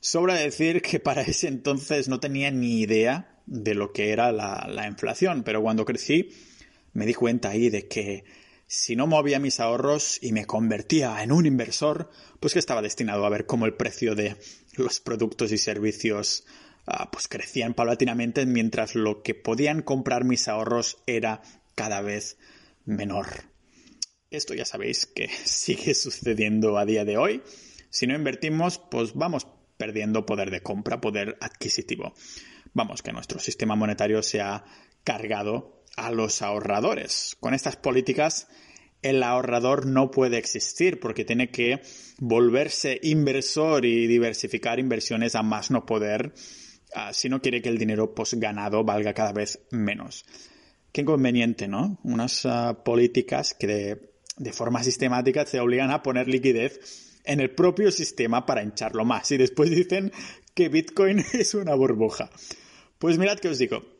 Sobra 0.00 0.34
decir 0.34 0.82
que 0.82 1.00
para 1.00 1.22
ese 1.22 1.48
entonces 1.48 2.08
no 2.08 2.20
tenía 2.20 2.50
ni 2.50 2.80
idea 2.80 3.40
de 3.46 3.74
lo 3.74 3.92
que 3.92 4.10
era 4.10 4.30
la, 4.30 4.68
la 4.70 4.86
inflación, 4.86 5.42
pero 5.42 5.62
cuando 5.62 5.86
crecí 5.86 6.28
me 6.92 7.06
di 7.06 7.14
cuenta 7.14 7.48
ahí 7.48 7.70
de 7.70 7.88
que 7.88 8.24
si 8.68 8.96
no 8.96 9.06
movía 9.06 9.40
mis 9.40 9.60
ahorros 9.60 10.18
y 10.22 10.32
me 10.32 10.44
convertía 10.44 11.22
en 11.22 11.32
un 11.32 11.46
inversor, 11.46 12.10
pues 12.38 12.52
que 12.52 12.58
estaba 12.58 12.82
destinado 12.82 13.24
a 13.24 13.30
ver 13.30 13.46
cómo 13.46 13.64
el 13.64 13.72
precio 13.72 14.14
de 14.14 14.36
los 14.76 15.00
productos 15.00 15.52
y 15.52 15.58
servicios 15.58 16.44
uh, 16.86 17.10
pues 17.10 17.28
crecían 17.28 17.72
paulatinamente 17.72 18.44
mientras 18.44 18.94
lo 18.94 19.22
que 19.22 19.34
podían 19.34 19.80
comprar 19.80 20.24
mis 20.24 20.48
ahorros 20.48 20.98
era 21.06 21.40
cada 21.74 22.02
vez 22.02 22.36
menor. 22.84 23.26
Esto 24.30 24.52
ya 24.52 24.66
sabéis 24.66 25.06
que 25.06 25.28
sigue 25.44 25.94
sucediendo 25.94 26.76
a 26.76 26.84
día 26.84 27.06
de 27.06 27.16
hoy. 27.16 27.42
Si 27.88 28.06
no 28.06 28.14
invertimos, 28.14 28.78
pues 28.90 29.14
vamos 29.14 29.46
perdiendo 29.78 30.26
poder 30.26 30.50
de 30.50 30.60
compra, 30.60 31.00
poder 31.00 31.38
adquisitivo. 31.40 32.12
Vamos, 32.74 33.00
que 33.00 33.12
nuestro 33.12 33.38
sistema 33.38 33.76
monetario 33.76 34.22
se 34.22 34.42
ha 34.42 34.62
cargado 35.04 35.77
a 35.98 36.10
los 36.10 36.42
ahorradores. 36.42 37.36
Con 37.40 37.54
estas 37.54 37.76
políticas, 37.76 38.46
el 39.02 39.22
ahorrador 39.22 39.86
no 39.86 40.10
puede 40.10 40.38
existir 40.38 41.00
porque 41.00 41.24
tiene 41.24 41.50
que 41.50 41.82
volverse 42.18 42.98
inversor 43.02 43.84
y 43.84 44.06
diversificar 44.06 44.78
inversiones 44.78 45.34
a 45.34 45.42
más 45.42 45.70
no 45.70 45.84
poder 45.84 46.32
uh, 46.94 47.12
si 47.12 47.28
no 47.28 47.42
quiere 47.42 47.60
que 47.60 47.68
el 47.68 47.78
dinero 47.78 48.14
pues, 48.14 48.34
ganado 48.34 48.84
valga 48.84 49.12
cada 49.12 49.32
vez 49.32 49.60
menos. 49.70 50.24
Qué 50.92 51.02
inconveniente, 51.02 51.68
¿no? 51.68 51.98
Unas 52.02 52.44
uh, 52.44 52.76
políticas 52.84 53.54
que 53.54 53.66
de, 53.66 54.12
de 54.36 54.52
forma 54.52 54.82
sistemática 54.82 55.44
te 55.44 55.60
obligan 55.60 55.90
a 55.90 56.02
poner 56.02 56.28
liquidez 56.28 57.20
en 57.24 57.40
el 57.40 57.50
propio 57.50 57.90
sistema 57.90 58.46
para 58.46 58.62
hincharlo 58.62 59.04
más 59.04 59.30
y 59.32 59.36
después 59.36 59.70
dicen 59.70 60.12
que 60.54 60.68
Bitcoin 60.68 61.24
es 61.34 61.54
una 61.54 61.74
burbuja. 61.74 62.30
Pues 62.98 63.18
mirad 63.18 63.38
que 63.38 63.48
os 63.48 63.58
digo, 63.58 63.97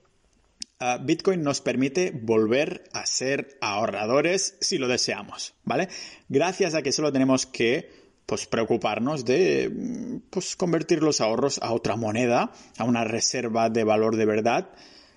Bitcoin 1.01 1.43
nos 1.43 1.61
permite 1.61 2.13
volver 2.13 2.85
a 2.93 3.05
ser 3.05 3.59
ahorradores 3.61 4.57
si 4.61 4.79
lo 4.79 4.87
deseamos, 4.87 5.55
¿vale? 5.65 5.89
Gracias 6.29 6.75
a 6.75 6.83
que 6.83 6.93
solo 6.93 7.13
tenemos 7.13 7.47
que 7.47 7.91
pues 8.27 8.47
preocuparnos 8.47 9.25
de 9.25 10.21
pues 10.31 10.55
convertir 10.55 11.03
los 11.03 11.21
ahorros 11.21 11.59
a 11.63 11.73
otra 11.73 11.97
moneda, 11.97 12.53
a 12.77 12.85
una 12.85 13.03
reserva 13.03 13.71
de 13.71 13.85
valor 13.85 14.17
de 14.17 14.27
verdad. 14.27 14.71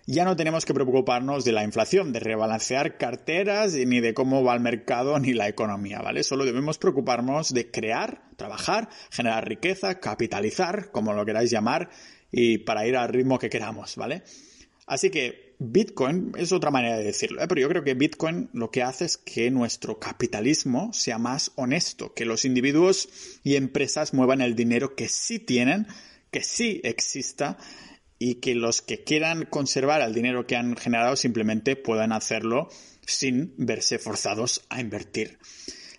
Ya 0.07 0.25
no 0.25 0.35
tenemos 0.35 0.65
que 0.65 0.73
preocuparnos 0.73 1.43
de 1.43 1.51
la 1.51 1.63
inflación, 1.63 2.11
de 2.11 2.21
rebalancear 2.21 2.97
carteras 2.97 3.73
ni 3.73 3.99
de 3.99 4.15
cómo 4.15 4.43
va 4.43 4.55
el 4.55 4.61
mercado 4.61 5.19
ni 5.19 5.33
la 5.33 5.47
economía, 5.47 5.99
¿vale? 5.99 6.23
Solo 6.23 6.45
debemos 6.45 6.79
preocuparnos 6.79 7.53
de 7.53 7.69
crear, 7.69 8.23
trabajar, 8.35 8.89
generar 9.11 9.47
riqueza, 9.47 9.99
capitalizar, 9.99 10.89
como 10.91 11.13
lo 11.13 11.23
queráis 11.23 11.51
llamar, 11.51 11.89
y 12.31 12.59
para 12.59 12.87
ir 12.87 12.97
al 12.97 13.09
ritmo 13.09 13.37
que 13.37 13.49
queramos, 13.49 13.95
¿vale? 13.95 14.23
Así 14.87 15.09
que 15.09 15.50
Bitcoin 15.63 16.31
es 16.39 16.51
otra 16.51 16.71
manera 16.71 16.97
de 16.97 17.03
decirlo, 17.03 17.39
¿eh? 17.39 17.47
pero 17.47 17.61
yo 17.61 17.69
creo 17.69 17.83
que 17.83 17.93
Bitcoin 17.93 18.50
lo 18.51 18.71
que 18.71 18.81
hace 18.81 19.05
es 19.05 19.17
que 19.17 19.51
nuestro 19.51 20.00
capitalismo 20.00 20.91
sea 20.91 21.19
más 21.19 21.51
honesto, 21.55 22.15
que 22.15 22.25
los 22.25 22.45
individuos 22.45 23.09
y 23.43 23.57
empresas 23.57 24.15
muevan 24.15 24.41
el 24.41 24.55
dinero 24.55 24.95
que 24.95 25.07
sí 25.07 25.37
tienen, 25.37 25.85
que 26.31 26.41
sí 26.41 26.81
exista 26.83 27.59
y 28.17 28.35
que 28.35 28.55
los 28.55 28.81
que 28.81 29.03
quieran 29.03 29.45
conservar 29.45 30.01
el 30.01 30.15
dinero 30.15 30.47
que 30.47 30.55
han 30.55 30.75
generado 30.75 31.15
simplemente 31.15 31.75
puedan 31.75 32.11
hacerlo 32.11 32.69
sin 33.05 33.53
verse 33.57 34.00
forzados 34.00 34.65
a 34.69 34.81
invertir. 34.81 35.37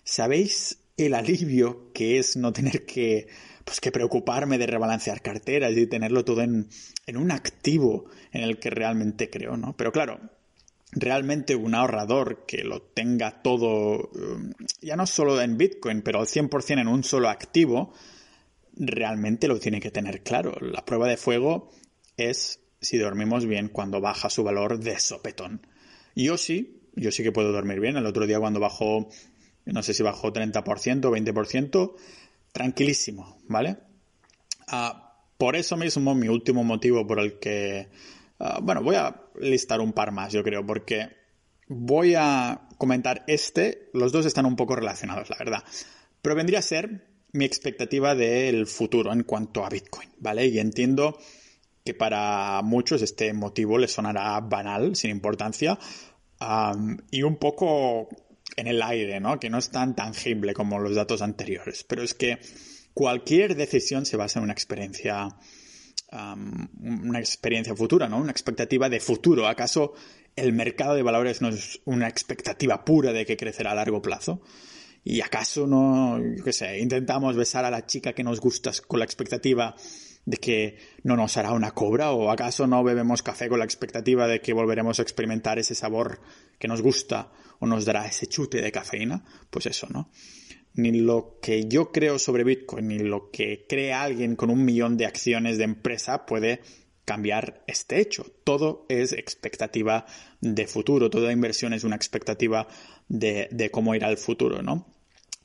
¿Sabéis 0.03 0.82
el 0.97 1.13
alivio 1.13 1.91
que 1.93 2.19
es 2.19 2.37
no 2.37 2.53
tener 2.53 2.85
que 2.85 3.27
pues 3.63 3.79
que 3.79 3.91
preocuparme 3.91 4.57
de 4.57 4.67
rebalancear 4.67 5.21
carteras 5.21 5.71
y 5.75 5.87
tenerlo 5.87 6.25
todo 6.25 6.41
en, 6.41 6.67
en 7.05 7.17
un 7.17 7.31
activo 7.31 8.05
en 8.31 8.43
el 8.43 8.59
que 8.59 8.69
realmente 8.69 9.29
creo, 9.29 9.55
¿no? 9.55 9.75
Pero 9.77 9.93
claro, 9.93 10.19
realmente 10.91 11.55
un 11.55 11.75
ahorrador 11.75 12.45
que 12.45 12.63
lo 12.63 12.81
tenga 12.81 13.41
todo, 13.41 14.09
um, 14.13 14.51
ya 14.81 14.95
no 14.95 15.07
solo 15.07 15.41
en 15.41 15.57
Bitcoin, 15.57 16.01
pero 16.01 16.19
al 16.19 16.27
100% 16.27 16.81
en 16.81 16.87
un 16.87 17.03
solo 17.03 17.29
activo, 17.29 17.93
realmente 18.75 19.47
lo 19.47 19.59
tiene 19.59 19.79
que 19.79 19.91
tener 19.91 20.23
claro. 20.23 20.55
La 20.61 20.85
prueba 20.85 21.07
de 21.07 21.17
fuego 21.17 21.71
es 22.17 22.59
si 22.81 22.97
dormimos 22.97 23.45
bien 23.45 23.69
cuando 23.69 24.01
baja 24.01 24.29
su 24.29 24.43
valor 24.43 24.79
de 24.79 24.99
sopetón. 24.99 25.65
Yo 26.15 26.37
sí, 26.37 26.81
yo 26.95 27.11
sí 27.11 27.23
que 27.23 27.31
puedo 27.31 27.51
dormir 27.51 27.79
bien. 27.79 27.97
El 27.97 28.05
otro 28.05 28.27
día 28.27 28.39
cuando 28.39 28.59
bajó, 28.59 29.09
no 29.65 29.83
sé 29.83 29.93
si 29.93 30.03
bajó 30.03 30.33
30%, 30.33 30.63
20%, 31.01 31.95
tranquilísimo, 32.51 33.37
¿vale? 33.47 33.77
Ah, 34.67 35.17
por 35.37 35.55
eso 35.55 35.77
mismo, 35.77 36.15
mi 36.15 36.27
último 36.27 36.63
motivo 36.63 37.05
por 37.05 37.19
el 37.19 37.39
que... 37.39 37.89
Ah, 38.39 38.59
bueno, 38.61 38.81
voy 38.83 38.95
a 38.95 39.21
listar 39.39 39.81
un 39.81 39.93
par 39.93 40.11
más, 40.11 40.33
yo 40.33 40.43
creo, 40.43 40.65
porque 40.65 41.09
voy 41.67 42.15
a 42.15 42.67
comentar 42.77 43.23
este, 43.27 43.89
los 43.93 44.11
dos 44.11 44.25
están 44.25 44.45
un 44.45 44.55
poco 44.55 44.75
relacionados, 44.75 45.29
la 45.29 45.37
verdad, 45.37 45.63
pero 46.21 46.35
vendría 46.35 46.59
a 46.59 46.63
ser 46.63 47.07
mi 47.31 47.45
expectativa 47.45 48.15
del 48.15 48.67
futuro 48.67 49.11
en 49.11 49.23
cuanto 49.23 49.65
a 49.65 49.69
Bitcoin, 49.69 50.09
¿vale? 50.19 50.47
Y 50.47 50.59
entiendo 50.59 51.17
que 51.83 51.93
para 51.93 52.61
muchos 52.61 53.01
este 53.01 53.33
motivo 53.33 53.77
les 53.77 53.91
sonará 53.91 54.39
banal, 54.39 54.95
sin 54.95 55.11
importancia, 55.11 55.77
y 57.11 57.23
un 57.23 57.37
poco 57.37 58.09
en 58.55 58.67
el 58.67 58.81
aire, 58.81 59.19
¿no? 59.19 59.39
Que 59.39 59.49
no 59.49 59.57
es 59.57 59.69
tan 59.69 59.95
tangible 59.95 60.53
como 60.53 60.79
los 60.79 60.95
datos 60.95 61.21
anteriores. 61.21 61.83
Pero 61.83 62.03
es 62.03 62.13
que 62.13 62.39
cualquier 62.93 63.55
decisión 63.55 64.05
se 64.05 64.17
basa 64.17 64.39
en 64.39 64.43
una 64.43 64.53
experiencia, 64.53 65.27
una 66.11 67.19
experiencia 67.19 67.75
futura, 67.75 68.07
¿no? 68.07 68.17
Una 68.17 68.31
expectativa 68.31 68.89
de 68.89 68.99
futuro. 68.99 69.47
¿Acaso 69.47 69.93
el 70.35 70.53
mercado 70.53 70.95
de 70.95 71.03
valores 71.03 71.41
no 71.41 71.49
es 71.49 71.81
una 71.85 72.07
expectativa 72.07 72.83
pura 72.85 73.13
de 73.13 73.25
que 73.25 73.37
crecerá 73.37 73.71
a 73.71 73.75
largo 73.75 74.01
plazo? 74.01 74.41
¿Y 75.03 75.21
acaso 75.21 75.67
no, 75.67 76.17
yo 76.17 76.43
qué 76.43 76.53
sé, 76.53 76.79
intentamos 76.79 77.35
besar 77.35 77.65
a 77.65 77.71
la 77.71 77.85
chica 77.85 78.13
que 78.13 78.23
nos 78.23 78.39
gusta 78.39 78.71
con 78.87 78.99
la 78.99 79.05
expectativa 79.05 79.75
de 80.25 80.37
que 80.37 80.77
no 81.03 81.17
nos 81.17 81.35
hará 81.35 81.51
una 81.51 81.71
cobra? 81.71 82.11
¿O 82.11 82.31
acaso 82.31 82.67
no 82.67 82.83
bebemos 82.83 83.21
café 83.21 83.49
con 83.49 83.59
la 83.59 83.65
expectativa 83.65 84.27
de 84.27 84.39
que 84.39 84.53
volveremos 84.53 84.99
a 84.99 85.01
experimentar 85.01 85.59
ese 85.59 85.75
sabor 85.75 86.21
que 86.57 86.69
nos 86.69 86.81
gusta 86.81 87.33
o 87.63 87.65
nos 87.65 87.85
dará 87.85 88.05
ese 88.05 88.27
chute 88.27 88.61
de 88.61 88.73
cafeína? 88.73 89.23
Pues 89.49 89.67
eso, 89.67 89.87
¿no? 89.89 90.09
Ni 90.73 90.91
lo 90.91 91.39
que 91.41 91.69
yo 91.69 91.93
creo 91.93 92.19
sobre 92.19 92.43
Bitcoin, 92.43 92.89
ni 92.89 92.99
lo 92.99 93.31
que 93.31 93.65
cree 93.69 93.93
alguien 93.93 94.35
con 94.35 94.49
un 94.49 94.65
millón 94.65 94.97
de 94.97 95.05
acciones 95.05 95.57
de 95.57 95.63
empresa 95.63 96.25
puede 96.25 96.59
cambiar 97.05 97.63
este 97.65 98.01
hecho. 98.01 98.25
Todo 98.43 98.85
es 98.89 99.13
expectativa 99.13 100.05
de 100.41 100.67
futuro, 100.67 101.09
toda 101.09 101.31
inversión 101.31 101.73
es 101.73 101.85
una 101.85 101.95
expectativa 101.95 102.67
de, 103.07 103.47
de 103.49 103.71
cómo 103.71 103.95
irá 103.95 104.09
el 104.09 104.17
futuro, 104.17 104.61
¿no? 104.61 104.85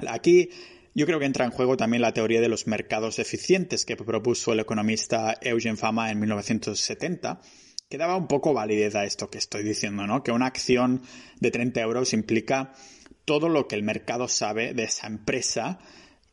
Aquí 0.09 0.51
yo 0.95 1.07
creo 1.07 1.21
que 1.21 1.27
entra 1.27 1.45
en 1.45 1.53
juego 1.53 1.77
también 1.77 2.03
la 2.03 2.15
teoría 2.15 2.41
de 2.41 2.49
los 2.49 2.67
mercados 2.67 3.21
eficientes 3.21 3.85
que 3.85 3.97
propuso 3.97 4.53
el 4.53 4.61
economista 4.61 5.39
Eugen 5.41 5.77
Fama 5.77 6.11
en 6.11 6.19
1970, 6.19 7.41
que 7.89 7.99
daba 7.99 8.17
un 8.17 8.29
poco 8.29 8.53
validez 8.53 8.95
a 8.95 9.05
esto 9.05 9.31
que 9.31 9.39
estoy 9.39 9.63
diciendo, 9.63 10.07
¿no? 10.07 10.23
Que 10.23 10.33
una 10.33 10.47
acción 10.47 11.03
de 11.41 11.51
30 11.51 11.81
euros 11.81 12.13
implica 12.13 12.73
todo 13.25 13.49
lo 13.49 13.67
que 13.67 13.77
el 13.77 13.83
mercado 13.83 14.29
sabe 14.29 14.75
de 14.75 14.85
esa 14.85 15.07
empresa 15.07 15.79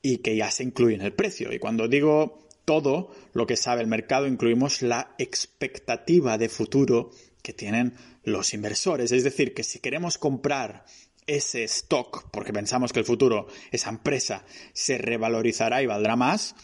y 0.02 0.18
que 0.18 0.36
ya 0.36 0.52
se 0.52 0.64
incluye 0.64 0.96
en 0.96 1.02
el 1.02 1.14
precio. 1.14 1.54
Y 1.54 1.60
cuando 1.60 1.88
digo 1.88 2.48
todo 2.66 3.12
lo 3.34 3.48
que 3.48 3.56
sabe 3.56 3.82
el 3.82 3.88
mercado, 3.88 4.28
incluimos 4.28 4.82
la 4.82 5.16
expectativa 5.18 6.38
de 6.38 6.50
futuro 6.50 7.12
que 7.42 7.54
tienen 7.54 7.94
los 8.24 8.54
inversores. 8.54 9.12
Es 9.12 9.24
decir, 9.24 9.54
que 9.54 9.64
si 9.64 9.80
queremos 9.80 10.18
comprar 10.18 10.86
ese 11.28 11.64
stock, 11.64 12.30
porque 12.32 12.54
pensamos 12.54 12.92
que 12.92 13.00
el 13.00 13.06
futuro, 13.06 13.48
esa 13.72 13.90
empresa, 13.90 14.46
se 14.74 14.98
revalorizará 14.98 15.82
y 15.82 15.86
valdrá 15.86 16.16
más, 16.16 16.56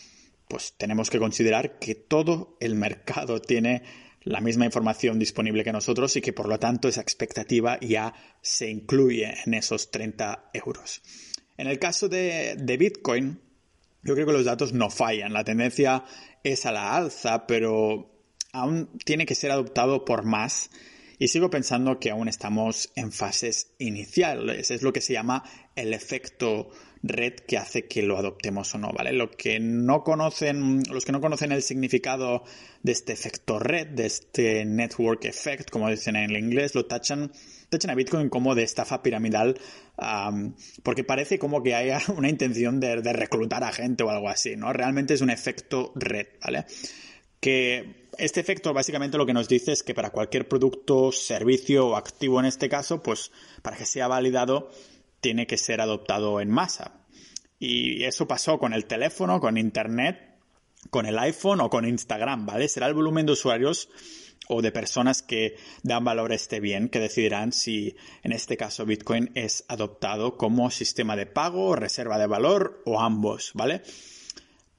pues 0.47 0.73
tenemos 0.77 1.10
que 1.10 1.19
considerar 1.19 1.80
que 1.80 1.95
todo 1.95 2.58
el 2.60 2.75
mercado 2.75 3.41
tiene 3.41 3.84
la 4.23 4.41
misma 4.41 4.65
información 4.65 5.19
disponible 5.19 5.63
que 5.63 5.71
nosotros 5.71 6.15
y 6.15 6.21
que 6.21 6.34
por 6.34 6.47
lo 6.47 6.60
tanto 6.60 6.88
esa 6.88 7.01
expectativa 7.01 7.79
ya 7.79 8.13
se 8.41 8.69
incluye 8.69 9.34
en 9.45 9.53
esos 9.53 9.91
30 9.91 10.51
euros. 10.53 11.01
En 11.57 11.67
el 11.67 11.79
caso 11.79 12.07
de, 12.07 12.55
de 12.57 12.77
Bitcoin, 12.77 13.39
yo 14.03 14.13
creo 14.13 14.25
que 14.25 14.34
los 14.34 14.45
datos 14.45 14.73
no 14.73 14.89
fallan. 14.89 15.34
La 15.34 15.43
tendencia 15.43 16.05
es 16.43 16.65
a 16.65 16.71
la 16.71 16.95
alza, 16.95 17.45
pero 17.47 18.12
aún 18.51 18.89
tiene 19.05 19.25
que 19.25 19.36
ser 19.36 19.51
adoptado 19.51 20.05
por 20.05 20.23
más 20.23 20.69
y 21.21 21.27
sigo 21.27 21.51
pensando 21.51 21.99
que 21.99 22.10
aún 22.10 22.27
estamos 22.27 22.91
en 22.95 23.12
fases 23.12 23.73
iniciales. 23.77 24.71
Es 24.71 24.81
lo 24.81 24.91
que 24.91 25.01
se 25.01 25.13
llama 25.13 25.43
el 25.75 25.93
efecto 25.93 26.71
red 27.03 27.33
que 27.33 27.57
hace 27.57 27.87
que 27.87 28.03
lo 28.03 28.17
adoptemos 28.17 28.73
o 28.75 28.77
no, 28.77 28.91
¿vale? 28.91 29.13
Lo 29.13 29.31
que 29.31 29.59
no 29.59 30.03
conocen, 30.03 30.83
los 30.89 31.05
que 31.05 31.11
no 31.11 31.21
conocen 31.21 31.51
el 31.51 31.63
significado 31.63 32.43
de 32.83 32.91
este 32.91 33.13
efecto 33.13 33.59
red, 33.59 33.87
de 33.87 34.05
este 34.05 34.65
network 34.65 35.25
effect, 35.25 35.69
como 35.69 35.89
dicen 35.89 36.15
en 36.15 36.31
el 36.31 36.37
inglés, 36.37 36.75
lo 36.75 36.85
tachan, 36.85 37.31
tachan 37.69 37.91
a 37.91 37.95
Bitcoin 37.95 38.29
como 38.29 38.55
de 38.55 38.63
estafa 38.63 39.01
piramidal, 39.01 39.59
porque 40.83 41.03
parece 41.03 41.39
como 41.39 41.63
que 41.63 41.75
haya 41.75 41.99
una 42.15 42.29
intención 42.29 42.79
de, 42.79 43.01
de 43.01 43.13
reclutar 43.13 43.63
a 43.63 43.71
gente 43.71 44.03
o 44.03 44.09
algo 44.09 44.29
así, 44.29 44.55
¿no? 44.55 44.71
Realmente 44.73 45.13
es 45.13 45.21
un 45.21 45.29
efecto 45.29 45.91
red, 45.95 46.27
¿vale? 46.43 46.65
que 47.41 48.07
este 48.19 48.39
efecto 48.39 48.71
básicamente 48.71 49.17
lo 49.17 49.25
que 49.25 49.33
nos 49.33 49.49
dice 49.49 49.71
es 49.71 49.83
que 49.83 49.95
para 49.95 50.11
cualquier 50.11 50.47
producto, 50.47 51.11
servicio 51.11 51.87
o 51.87 51.95
activo 51.95 52.39
en 52.39 52.45
este 52.45 52.69
caso, 52.69 53.01
pues 53.01 53.31
para 53.63 53.75
que 53.75 53.85
sea 53.85 54.07
validado 54.07 54.69
tiene 55.21 55.47
que 55.47 55.57
ser 55.57 55.81
adoptado 55.81 56.41
en 56.41 56.49
masa. 56.49 57.05
Y 57.60 58.03
eso 58.03 58.27
pasó 58.27 58.57
con 58.57 58.73
el 58.73 58.86
teléfono, 58.86 59.39
con 59.39 59.57
Internet, 59.57 60.31
con 60.89 61.05
el 61.05 61.17
iPhone 61.19 61.62
o 61.62 61.69
con 61.69 61.88
Instagram, 61.88 62.45
¿vale? 62.45 62.67
Será 62.67 62.88
el 62.88 62.95
volumen 62.95 63.25
de 63.25 63.34
usuarios 63.34 63.89
o 64.47 64.62
de 64.62 64.71
personas 64.71 65.21
que 65.21 65.55
dan 65.84 66.03
valor 66.03 66.31
a 66.31 66.36
este 66.36 66.60
bien 66.60 66.89
que 66.89 66.99
decidirán 66.99 67.51
si 67.51 67.95
en 68.23 68.31
este 68.31 68.57
caso 68.57 68.86
Bitcoin 68.86 69.31
es 69.36 69.63
adoptado 69.67 70.38
como 70.38 70.71
sistema 70.71 71.15
de 71.15 71.27
pago, 71.27 71.75
reserva 71.75 72.17
de 72.17 72.27
valor 72.27 72.81
o 72.86 72.99
ambos, 72.99 73.51
¿vale? 73.53 73.84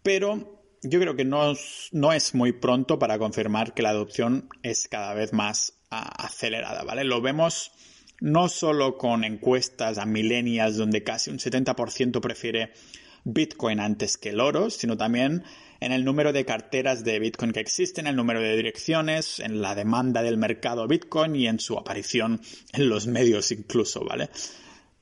Pero 0.02 0.60
yo 0.82 0.98
creo 0.98 1.14
que 1.14 1.24
no, 1.24 1.54
no, 1.92 2.12
es 2.12 2.34
muy 2.34 2.52
pronto 2.52 2.98
para 2.98 3.18
confirmar 3.18 3.72
que 3.72 3.82
la 3.82 3.90
adopción 3.90 4.48
es 4.62 4.88
cada 4.88 5.14
vez 5.14 5.32
más 5.32 5.74
acelerada, 5.90 6.82
¿vale? 6.82 7.04
Lo 7.04 7.20
vemos 7.20 7.70
no 8.22 8.48
solo 8.48 8.96
con 8.96 9.24
encuestas 9.24 9.98
a 9.98 10.06
millennials 10.06 10.76
donde 10.76 11.02
casi 11.02 11.30
un 11.30 11.38
70% 11.38 12.20
prefiere 12.20 12.72
Bitcoin 13.24 13.80
antes 13.80 14.16
que 14.16 14.28
el 14.28 14.38
oro, 14.38 14.70
sino 14.70 14.96
también 14.96 15.42
en 15.80 15.90
el 15.90 16.04
número 16.04 16.32
de 16.32 16.44
carteras 16.44 17.02
de 17.02 17.18
Bitcoin 17.18 17.50
que 17.50 17.58
existen, 17.58 18.06
el 18.06 18.14
número 18.14 18.40
de 18.40 18.56
direcciones, 18.56 19.40
en 19.40 19.60
la 19.60 19.74
demanda 19.74 20.22
del 20.22 20.36
mercado 20.36 20.86
Bitcoin 20.86 21.34
y 21.34 21.48
en 21.48 21.58
su 21.58 21.76
aparición 21.76 22.40
en 22.72 22.88
los 22.88 23.08
medios 23.08 23.50
incluso, 23.50 24.04
¿vale? 24.04 24.30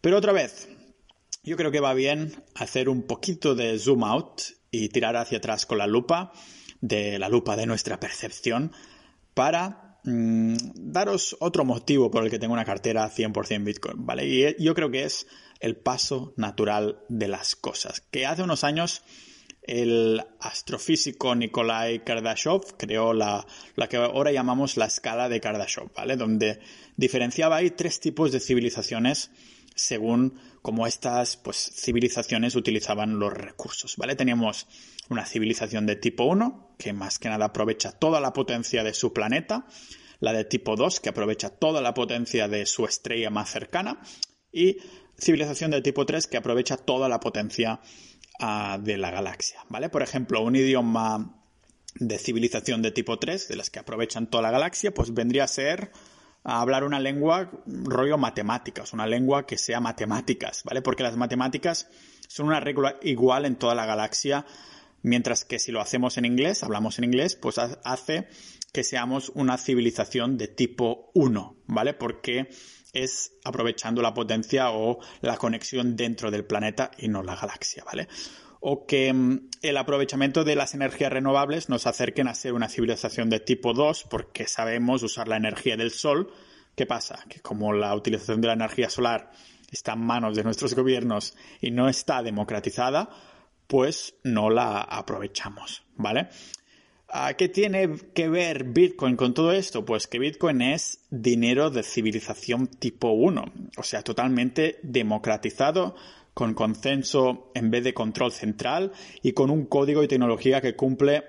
Pero 0.01 0.17
otra 0.17 0.33
vez, 0.33 0.71
yo 1.43 1.59
creo 1.59 1.71
que 1.71 1.81
va 1.81 1.93
bien 1.93 2.43
hacer 2.55 2.89
un 2.89 3.03
poquito 3.03 3.55
de 3.55 3.79
zoom 3.79 4.03
out 4.03 4.41
y 4.71 4.89
tirar 4.89 5.17
hacia 5.17 5.39
atrás 5.39 5.67
con 5.67 5.77
la 5.77 5.87
lupa, 5.87 6.33
de 6.81 7.19
la 7.19 7.29
lupa 7.29 7.55
de 7.57 7.67
nuestra 7.67 8.01
percepción, 8.01 8.73
para 9.35 9.90
mm, 10.05 10.55
daros 10.75 11.37
otro 11.41 11.65
motivo 11.65 12.11
por 12.11 12.25
el 12.25 12.31
que 12.31 12.39
tengo 12.39 12.55
una 12.55 12.65
cartera 12.65 13.11
100% 13.11 13.65
Bitcoin, 13.65 14.07
¿vale? 14.07 14.27
Y 14.27 14.63
yo 14.63 14.75
creo 14.75 14.91
que 14.91 15.05
es 15.05 15.27
el 15.61 15.77
paso 15.77 16.33
natural 16.37 17.01
de 17.09 17.29
las 17.29 17.55
cosas. 17.57 18.01
Que 18.11 18.27
hace 18.27 18.43
unos 18.43 18.65
años 18.65 19.03
el 19.63 20.23
astrofísico 20.41 21.35
Nikolai 21.35 22.03
Kardashev 22.03 22.77
creó 22.77 23.13
la, 23.13 23.47
la, 23.77 23.89
que 23.89 23.99
ahora 23.99 24.33
llamamos 24.33 24.77
la 24.77 24.87
escala 24.87 25.29
de 25.29 25.41
Kardashev, 25.41 25.93
¿vale? 25.95 26.17
Donde 26.17 26.61
diferenciaba 26.97 27.57
ahí 27.57 27.71
tres 27.71 28.01
tipos 28.01 28.33
de 28.33 28.41
civilizaciones 28.41 29.31
según 29.81 30.39
cómo 30.61 30.87
estas 30.87 31.37
pues, 31.39 31.57
civilizaciones 31.57 32.55
utilizaban 32.55 33.19
los 33.19 33.33
recursos. 33.33 33.97
¿vale? 33.97 34.15
Teníamos 34.15 34.67
una 35.09 35.25
civilización 35.25 35.87
de 35.87 35.97
tipo 35.97 36.25
1, 36.25 36.77
que 36.79 36.93
más 36.93 37.19
que 37.19 37.31
nada 37.31 37.47
aprovecha 37.47 37.93
toda 37.93 38.21
la 38.21 38.33
potencia 38.33 38.85
de 38.85 38.93
su 38.93 39.13
planeta, 39.13 39.67
la 40.21 40.35
de 40.35 40.45
tipo 40.45 40.77
2, 40.77 41.01
que 41.01 41.09
aprovecha 41.09 41.49
toda 41.49 41.81
la 41.81 41.95
potencia 41.95 42.47
de 42.47 42.67
su 42.67 42.85
estrella 42.85 43.31
más 43.31 43.51
cercana, 43.51 44.03
y 44.53 44.77
civilización 45.19 45.71
de 45.71 45.81
tipo 45.81 46.05
3, 46.05 46.27
que 46.27 46.37
aprovecha 46.37 46.77
toda 46.77 47.09
la 47.09 47.19
potencia 47.19 47.81
uh, 48.39 48.79
de 48.83 48.99
la 48.99 49.11
galaxia. 49.11 49.65
¿vale? 49.71 49.89
Por 49.89 50.03
ejemplo, 50.03 50.43
un 50.43 50.57
idioma 50.57 51.43
de 51.95 52.19
civilización 52.19 52.83
de 52.83 52.91
tipo 52.91 53.19
3, 53.19 53.49
de 53.49 53.57
las 53.57 53.71
que 53.71 53.79
aprovechan 53.79 54.29
toda 54.29 54.43
la 54.43 54.51
galaxia, 54.51 54.93
pues 54.93 55.15
vendría 55.15 55.45
a 55.45 55.49
ser 55.49 55.91
a 56.45 56.61
hablar 56.61 56.85
una 56.85 57.01
lengua 57.01 57.51
rollo 57.67 58.19
matemáticas, 58.19 58.93
una 58.93 59.07
lengua 59.07 59.47
que 59.47 59.59
sea 59.59 59.81
matemáticas, 59.81 60.63
¿vale? 60.65 60.83
Porque 60.83 61.03
las 61.03 61.17
matemáticas 61.17 61.89
son 62.29 62.47
una 62.47 62.61
regla 62.61 62.97
igual 63.03 63.45
en 63.45 63.57
toda 63.57 63.75
la 63.75 63.87
galaxia, 63.87 64.47
mientras 65.03 65.45
que 65.45 65.59
si 65.59 65.73
lo 65.73 65.81
hacemos 65.81 66.17
en 66.19 66.25
inglés, 66.25 66.63
hablamos 66.63 66.99
en 66.99 67.05
inglés, 67.05 67.37
pues 67.37 67.59
hace 67.59 68.29
que 68.73 68.85
seamos 68.85 69.31
una 69.35 69.59
civilización 69.59 70.39
de 70.39 70.49
tipo 70.49 71.11
1, 71.15 71.57
¿vale? 71.67 71.95
Porque 71.95 72.49
es 72.93 73.33
aprovechando 73.45 74.03
la 74.03 74.15
potencia 74.15 74.71
o 74.71 74.99
la 75.21 75.37
conexión 75.37 75.97
dentro 75.97 76.31
del 76.31 76.45
planeta 76.45 76.91
y 76.99 77.09
no 77.09 77.23
la 77.23 77.37
galaxia, 77.37 77.85
¿vale? 77.85 78.09
O 78.61 78.87
que 78.87 79.13
mm, 79.13 79.49
el 79.63 79.77
aprovechamiento 79.77 80.45
de 80.45 80.55
las 80.55 80.75
energías 80.75 81.13
renovables 81.13 81.69
nos 81.69 81.87
acerquen 81.87 82.29
a 82.29 82.35
ser 82.35 82.53
una 82.53 82.69
civilización 82.69 83.31
de 83.31 83.41
tipo 83.41 83.73
2 83.73 84.07
porque 84.09 84.47
sabemos 84.47 85.03
usar 85.03 85.29
la 85.29 85.37
energía 85.37 85.77
del 85.77 85.91
sol. 85.91 86.33
¿Qué 86.77 86.87
pasa? 86.87 87.25
Que 87.29 87.41
como 87.41 87.73
la 87.73 87.95
utilización 87.95 88.41
de 88.41 88.49
la 88.49 88.55
energía 88.55 88.89
solar 88.89 89.33
está 89.71 89.95
en 89.95 90.01
manos 90.01 90.37
de 90.37 90.45
nuestros 90.45 90.75
gobiernos 90.75 91.35
y 91.61 91.71
no 91.71 91.89
está 91.89 92.23
democratizada, 92.23 93.11
pues 93.67 94.15
no 94.25 94.51
la 94.51 94.81
aprovechamos, 94.81 95.83
¿vale? 95.97 96.29
Ah, 97.13 97.35
¿Qué 97.35 97.49
tiene 97.49 97.97
que 98.15 98.29
ver 98.29 98.65
Bitcoin 98.65 99.17
con 99.17 99.35
todo 99.35 99.51
esto? 99.51 99.85
Pues 99.85 100.07
que 100.07 100.21
Bitcoin 100.21 100.63
es 100.63 101.01
dinero 101.11 101.71
de 101.71 101.83
civilización 101.83 102.69
tipo 102.69 103.11
1, 103.11 103.45
o 103.77 103.83
sea, 103.83 104.03
totalmente 104.03 104.79
democratizado, 104.85 105.97
con 106.41 106.55
consenso 106.55 107.53
en 107.55 107.71
vez 107.71 107.85
de 107.85 107.93
control 107.93 108.33
central 108.33 108.93
y 109.21 109.33
con 109.33 109.51
un 109.51 109.67
código 109.67 110.03
y 110.03 110.09
tecnología 110.09 110.63
que 110.63 110.75
cumple 110.75 111.25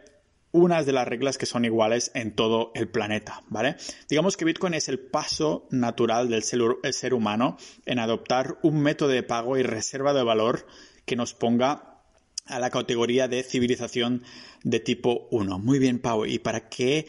unas 0.54 0.86
de 0.86 0.93
las 0.93 1.06
reglas 1.06 1.38
que 1.38 1.45
son 1.45 1.65
iguales 1.65 2.12
en 2.13 2.34
todo 2.34 2.71
el 2.76 2.88
planeta, 2.88 3.43
¿vale? 3.50 3.76
Digamos 4.10 4.38
que 4.38 4.45
Bitcoin 4.45 4.74
es 4.74 4.88
el 4.88 5.00
paso 5.00 5.67
natural 5.69 6.30
del 6.30 6.43
ser, 6.43 7.13
humano 7.13 7.58
en 7.86 8.00
adoptar 8.00 8.58
un 8.63 8.80
método 8.80 9.10
de 9.10 9.21
pago 9.21 9.58
y 9.58 9.63
reserva 9.63 10.13
de 10.13 10.24
valor 10.24 10.65
que 11.04 11.17
nos 11.17 11.34
ponga 11.34 12.00
a 12.45 12.60
la 12.60 12.69
categoría 12.69 13.28
de 13.28 13.43
civilización 13.43 14.24
de 14.63 14.80
tipo 14.80 15.28
1. 15.32 15.60
Muy 15.60 15.78
bien, 15.78 16.00
Pau. 16.00 16.26
¿Y 16.26 16.39
para 16.39 16.69
qué, 16.69 17.08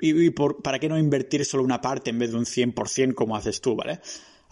y, 0.00 0.30
para 0.30 0.78
qué 0.78 0.88
no 0.88 0.98
invertir 0.98 1.44
solo 1.44 1.62
una 1.62 1.82
parte 1.82 2.08
en 2.08 2.18
vez 2.18 2.30
de 2.30 2.38
un 2.38 2.46
100% 2.46 3.12
como 3.12 3.36
haces 3.36 3.60
tú, 3.60 3.76
¿vale? 3.76 4.00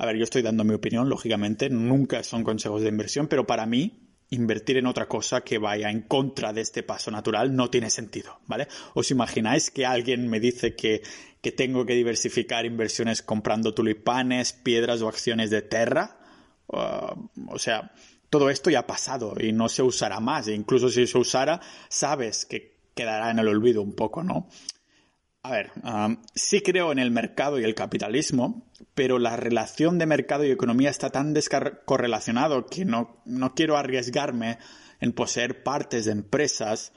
A 0.03 0.07
ver, 0.07 0.17
yo 0.17 0.25
estoy 0.25 0.43
dando 0.43 0.65
mi 0.65 0.75
opinión, 0.75 1.09
lógicamente, 1.09 1.71
nunca 1.71 2.25
son 2.25 2.43
consejos 2.43 2.83
de 2.83 2.89
inversión, 2.89 3.29
pero 3.29 3.47
para 3.47 3.67
mí 3.67 4.09
invertir 4.31 4.79
en 4.79 4.89
otra 4.89 5.07
cosa 5.07 5.43
que 5.43 5.59
vaya 5.59 5.91
en 5.91 6.03
contra 6.03 6.53
de 6.53 6.61
este 6.61 6.83
paso 6.83 7.13
natural 7.13 7.55
no 7.55 7.71
tiene 7.71 7.89
sentido, 7.89 8.41
¿vale? 8.49 8.67
¿Os 8.95 9.13
imagináis 9.13 9.71
que 9.71 9.87
alguien 9.87 10.29
me 10.29 10.41
dice 10.41 10.75
que, 10.75 11.03
que 11.41 11.53
tengo 11.53 11.87
que 11.87 11.95
diversificar 11.95 12.67
inversiones 12.67 13.23
comprando 13.23 13.75
tulipanes, 13.75 14.53
piedras 14.53 15.03
o 15.03 15.09
acciones 15.09 15.51
de 15.51 15.63
Terra? 15.63 16.19
Uh, 16.67 17.53
o 17.55 17.59
sea, 17.61 17.93
todo 18.29 18.51
esto 18.51 18.71
ya 18.71 18.81
ha 18.81 18.87
pasado 18.89 19.35
y 19.39 19.53
no 19.53 19.69
se 19.69 19.85
usará 19.85 20.19
más. 20.19 20.49
E 20.49 20.55
incluso 20.55 20.89
si 20.89 21.07
se 21.07 21.17
usara, 21.17 21.61
sabes 21.89 22.45
que 22.45 22.89
quedará 22.97 23.31
en 23.31 23.39
el 23.39 23.47
olvido 23.47 23.83
un 23.83 23.95
poco, 23.95 24.25
¿no? 24.25 24.49
A 25.45 25.51
ver, 25.51 25.73
sí 26.37 26.61
creo 26.61 26.93
en 26.93 27.01
el 27.01 27.11
mercado 27.11 27.59
y 27.59 27.65
el 27.65 27.75
capitalismo, 27.75 28.71
pero 28.95 29.19
la 29.19 29.37
relación 29.37 29.99
de 29.99 30.07
mercado 30.07 30.45
y 30.45 30.53
economía 30.53 30.89
está 30.89 31.11
tan 31.11 31.35
descorrelacionado 31.35 32.67
que 32.67 32.85
no, 32.85 33.21
no 33.25 33.53
quiero 33.53 33.77
arriesgarme 33.77 34.59
en 35.01 35.13
poseer 35.13 35.65
partes 35.65 36.05
de 36.05 36.13
empresas 36.13 36.93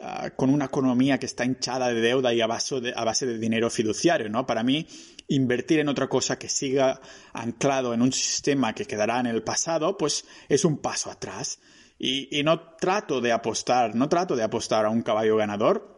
ah, 0.00 0.30
con 0.30 0.50
una 0.50 0.64
economía 0.64 1.18
que 1.18 1.26
está 1.26 1.44
hinchada 1.44 1.90
de 1.90 2.00
deuda 2.00 2.34
y 2.34 2.40
a 2.40 2.48
base 2.48 2.80
de, 2.80 3.38
dinero 3.38 3.70
fiduciario, 3.70 4.28
¿no? 4.28 4.46
Para 4.46 4.64
mí, 4.64 4.88
invertir 5.28 5.78
en 5.78 5.88
otra 5.88 6.08
cosa 6.08 6.40
que 6.40 6.48
siga 6.48 7.00
anclado 7.34 7.94
en 7.94 8.02
un 8.02 8.12
sistema 8.12 8.74
que 8.74 8.86
quedará 8.86 9.20
en 9.20 9.26
el 9.26 9.44
pasado, 9.44 9.96
pues 9.96 10.24
es 10.48 10.64
un 10.64 10.78
paso 10.78 11.08
atrás. 11.08 11.60
Y 12.00 12.42
no 12.42 12.74
trato 12.80 13.20
de 13.20 13.30
apostar, 13.30 13.94
no 13.94 14.08
trato 14.08 14.34
de 14.34 14.42
apostar 14.42 14.86
a 14.86 14.90
un 14.90 15.02
caballo 15.02 15.36
ganador, 15.36 15.95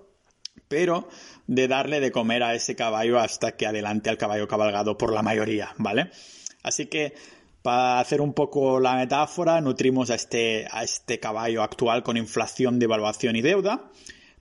pero 0.69 1.09
de 1.47 1.67
darle 1.67 2.01
de 2.01 2.13
comer 2.13 2.43
a 2.43 2.55
ese 2.55 2.77
caballo 2.77 3.19
hasta 3.19 3.57
que 3.57 3.67
adelante 3.67 4.11
al 4.11 4.19
caballo 4.19 4.47
cabalgado 4.47 4.97
por 4.97 5.13
la 5.13 5.23
mayoría, 5.23 5.75
¿vale? 5.79 6.11
Así 6.63 6.87
que 6.87 7.15
para 7.63 8.01
hacer 8.01 8.21
un 8.21 8.35
poco 8.35 8.79
la 8.81 8.95
metáfora, 8.95 9.61
nutrimos 9.61 10.11
a 10.11 10.15
este, 10.15 10.67
a 10.71 10.85
este 10.85 11.19
caballo 11.19 11.63
actual 11.63 12.03
con 12.03 12.17
inflación, 12.17 12.79
devaluación 12.79 13.37
y 13.37 13.43
deuda, 13.43 13.91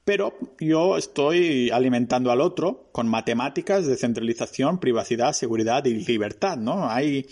pero 0.05 0.37
yo 0.59 0.97
estoy 0.97 1.69
alimentando 1.69 2.31
al 2.31 2.39
otro 2.39 2.89
con 2.91 3.07
matemáticas, 3.09 3.85
descentralización, 3.85 4.79
privacidad, 4.79 5.33
seguridad 5.33 5.83
y 5.85 5.95
libertad, 5.95 6.57
¿no? 6.57 6.89
Hay 6.89 7.25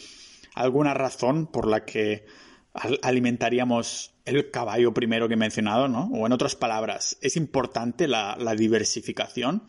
alguna 0.55 0.93
razón 0.93 1.47
por 1.47 1.67
la 1.67 1.86
que 1.86 2.25
alimentaríamos 3.02 4.14
el 4.26 4.52
caballo 4.52 4.94
primero 4.94 5.28
que 5.28 5.36
he 5.36 5.38
mencionado, 5.38 5.88
¿no? 5.88 6.10
O 6.14 6.26
en 6.26 6.34
otras 6.34 6.56
palabras, 6.56 7.18
¿es 7.22 7.38
importante 7.38 8.08
la, 8.08 8.38
diversificación? 8.58 9.64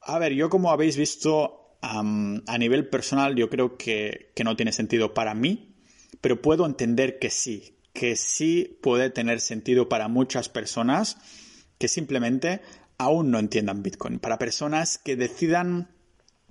A 0.00 0.18
ver, 0.18 0.32
yo 0.32 0.48
como 0.48 0.70
habéis 0.70 0.96
visto 0.96 1.78
a 1.82 2.58
nivel 2.58 2.88
personal, 2.88 3.34
yo 3.34 3.50
creo 3.50 3.76
que, 3.76 4.32
que 4.34 4.44
no 4.44 4.56
tiene 4.56 4.72
sentido 4.72 5.12
para 5.12 5.34
mí, 5.34 5.76
pero 6.22 6.40
puedo 6.40 6.64
entender 6.64 7.18
que 7.18 7.28
sí, 7.28 7.76
que 7.92 8.16
sí 8.16 8.78
puede 8.82 9.10
tener 9.10 9.40
sentido 9.40 9.88
para 9.88 10.08
muchas 10.08 10.48
personas 10.48 11.18
que 11.78 11.88
simplemente 11.88 12.62
aún 12.98 13.30
no 13.30 13.38
entiendan 13.38 13.82
Bitcoin. 13.82 14.18
Para 14.18 14.38
personas 14.38 14.98
que 14.98 15.16
decidan, 15.16 15.90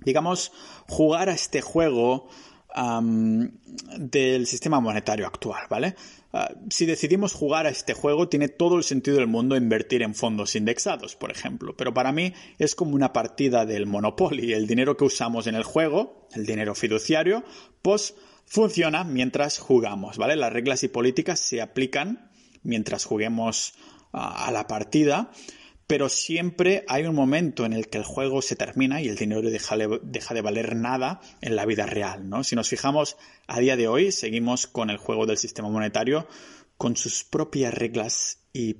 digamos, 0.00 0.52
jugar 0.88 1.28
a 1.28 1.34
este 1.34 1.60
juego 1.60 2.28
del 2.74 4.46
sistema 4.46 4.80
monetario 4.80 5.26
actual, 5.26 5.62
¿vale? 5.70 5.94
Ah, 6.32 6.52
si 6.68 6.84
decidimos 6.84 7.32
jugar 7.32 7.66
a 7.66 7.70
este 7.70 7.94
juego, 7.94 8.28
tiene 8.28 8.48
todo 8.48 8.76
el 8.76 8.82
sentido 8.82 9.18
del 9.18 9.28
mundo 9.28 9.56
invertir 9.56 10.02
en 10.02 10.16
fondos 10.16 10.56
indexados, 10.56 11.14
por 11.14 11.30
ejemplo. 11.30 11.76
Pero 11.76 11.94
para 11.94 12.10
mí 12.10 12.32
es 12.58 12.74
como 12.74 12.96
una 12.96 13.12
partida 13.12 13.64
del 13.64 13.86
Monopoly. 13.86 14.52
El 14.52 14.66
dinero 14.66 14.96
que 14.96 15.04
usamos 15.04 15.46
en 15.46 15.54
el 15.54 15.62
juego, 15.62 16.26
el 16.34 16.44
dinero 16.44 16.74
fiduciario, 16.74 17.44
pues 17.82 18.16
funciona 18.46 19.04
mientras 19.04 19.58
jugamos, 19.58 20.18
¿vale? 20.18 20.34
Las 20.34 20.52
reglas 20.52 20.82
y 20.82 20.88
políticas 20.88 21.38
se 21.38 21.62
aplican 21.62 22.30
mientras 22.64 23.04
juguemos 23.04 23.74
ah, 24.12 24.46
a 24.46 24.50
la 24.50 24.66
partida 24.66 25.30
pero 25.86 26.08
siempre 26.08 26.84
hay 26.88 27.04
un 27.04 27.14
momento 27.14 27.66
en 27.66 27.72
el 27.72 27.88
que 27.88 27.98
el 27.98 28.04
juego 28.04 28.40
se 28.42 28.56
termina 28.56 29.02
y 29.02 29.08
el 29.08 29.16
dinero 29.16 29.42
deja, 29.42 29.76
de 29.76 30.42
valer 30.42 30.76
nada 30.76 31.20
en 31.40 31.56
la 31.56 31.66
vida 31.66 31.86
real, 31.86 32.28
¿no? 32.28 32.42
Si 32.44 32.56
nos 32.56 32.68
fijamos 32.68 33.16
a 33.46 33.60
día 33.60 33.76
de 33.76 33.88
hoy, 33.88 34.12
seguimos 34.12 34.66
con 34.66 34.90
el 34.90 34.96
juego 34.96 35.26
del 35.26 35.36
sistema 35.36 35.68
monetario 35.68 36.26
con 36.76 36.96
sus 36.96 37.24
propias 37.24 37.72
reglas 37.74 38.40
y, 38.52 38.76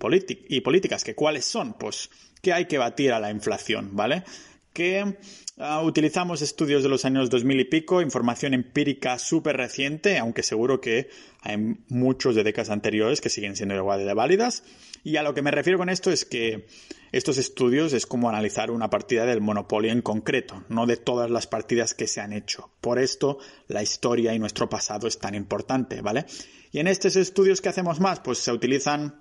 y 0.49 0.61
políticas, 0.61 1.05
que 1.05 1.15
cuáles 1.15 1.45
son, 1.45 1.75
pues 1.75 2.11
que 2.43 2.53
hay 2.53 2.67
que 2.67 2.79
batir 2.79 3.13
a 3.13 3.21
la 3.21 3.31
inflación, 3.31 3.97
¿vale? 3.97 4.25
Que 4.73 5.17
ah, 5.59 5.83
utilizamos 5.83 6.43
estudios 6.43 6.83
de 6.83 6.89
los 6.89 7.05
años 7.05 7.31
2000 7.31 7.61
y 7.61 7.65
pico, 7.65 8.03
información 8.03 8.55
empírica 8.55 9.19
súper 9.19 9.57
reciente, 9.57 10.19
aunque 10.19 10.43
seguro 10.43 10.81
que 10.81 11.09
hay 11.45 11.77
muchos 11.89 12.35
de 12.35 12.43
décadas 12.43 12.71
anteriores 12.71 13.21
que 13.21 13.29
siguen 13.29 13.55
siendo 13.55 13.75
igual 13.75 14.05
de 14.05 14.15
válidas. 14.15 14.65
Y 15.05 15.19
a 15.19 15.23
lo 15.23 15.35
que 15.35 15.43
me 15.43 15.51
refiero 15.51 15.79
con 15.79 15.91
esto 15.91 16.11
es 16.11 16.25
que 16.25 16.67
estos 17.13 17.37
estudios 17.37 17.93
es 17.93 18.07
como 18.07 18.31
analizar 18.31 18.71
una 18.71 18.89
partida 18.89 19.27
del 19.27 19.43
Monopoly 19.43 19.91
en 19.91 20.01
concreto, 20.01 20.65
no 20.71 20.87
de 20.87 20.97
todas 20.97 21.31
las 21.31 21.47
partidas 21.47 21.93
que 21.93 22.07
se 22.07 22.23
han 22.23 22.33
hecho. 22.33 22.71
Por 22.81 22.99
esto 22.99 23.39
la 23.69 23.83
historia 23.83 24.35
y 24.35 24.39
nuestro 24.39 24.71
pasado 24.71 25.07
es 25.07 25.19
tan 25.19 25.35
importante, 25.35 26.01
¿vale? 26.01 26.25
Y 26.73 26.79
en 26.79 26.89
estos 26.89 27.15
estudios 27.17 27.61
que 27.61 27.69
hacemos 27.69 28.01
más, 28.01 28.21
pues 28.21 28.39
se 28.39 28.51
utilizan 28.51 29.21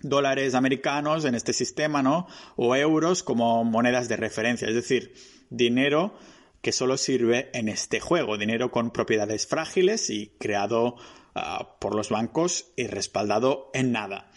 dólares 0.00 0.54
americanos 0.54 1.24
en 1.24 1.34
este 1.34 1.54
sistema, 1.54 2.02
¿no? 2.02 2.26
O 2.56 2.76
euros 2.76 3.22
como 3.22 3.64
monedas 3.64 4.06
de 4.08 4.16
referencia, 4.16 4.68
es 4.68 4.74
decir, 4.74 5.14
dinero 5.48 6.14
que 6.60 6.72
solo 6.72 6.98
sirve 6.98 7.48
en 7.54 7.70
este 7.70 8.00
juego, 8.00 8.36
dinero 8.36 8.70
con 8.70 8.90
propiedades 8.90 9.46
frágiles 9.46 10.10
y 10.10 10.32
creado 10.38 10.96
ah, 11.34 11.76
por 11.80 11.94
los 11.94 12.10
bancos 12.10 12.72
y 12.76 12.86
respaldado 12.86 13.70
en 13.74 13.92
nada. 13.92 14.30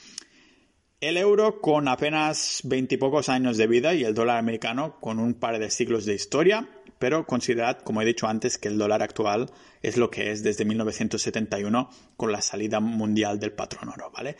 El 0.99 1.17
euro 1.17 1.61
con 1.61 1.87
apenas 1.87 2.61
veintipocos 2.63 3.29
años 3.29 3.57
de 3.57 3.67
vida 3.67 3.93
y 3.93 4.03
el 4.03 4.15
dólar 4.15 4.37
americano 4.37 4.99
con 4.99 5.19
un 5.19 5.35
par 5.35 5.59
de 5.59 5.69
siglos 5.69 6.05
de 6.05 6.15
historia, 6.15 6.67
pero 6.97 7.27
considerad, 7.27 7.77
como 7.83 8.01
he 8.01 8.05
dicho 8.05 8.27
antes, 8.27 8.57
que 8.57 8.67
el 8.67 8.79
dólar 8.79 9.03
actual 9.03 9.51
es 9.83 9.97
lo 9.97 10.09
que 10.09 10.31
es 10.31 10.41
desde 10.41 10.65
1971 10.65 11.89
con 12.15 12.31
la 12.31 12.41
salida 12.41 12.79
mundial 12.79 13.39
del 13.39 13.53
patrón 13.53 13.89
oro, 13.89 14.09
¿vale? 14.11 14.37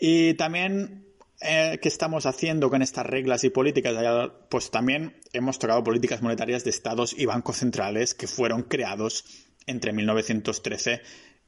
Y 0.00 0.34
también, 0.34 1.06
eh, 1.40 1.78
¿qué 1.80 1.88
estamos 1.88 2.26
haciendo 2.26 2.70
con 2.70 2.82
estas 2.82 3.06
reglas 3.06 3.44
y 3.44 3.50
políticas? 3.50 3.94
Pues 4.50 4.72
también 4.72 5.20
hemos 5.32 5.60
tocado 5.60 5.84
políticas 5.84 6.22
monetarias 6.22 6.64
de 6.64 6.70
estados 6.70 7.14
y 7.16 7.26
bancos 7.26 7.58
centrales 7.58 8.14
que 8.14 8.26
fueron 8.26 8.64
creados 8.64 9.24
entre 9.66 9.92
1913 9.92 11.02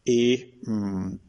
y 0.07 0.61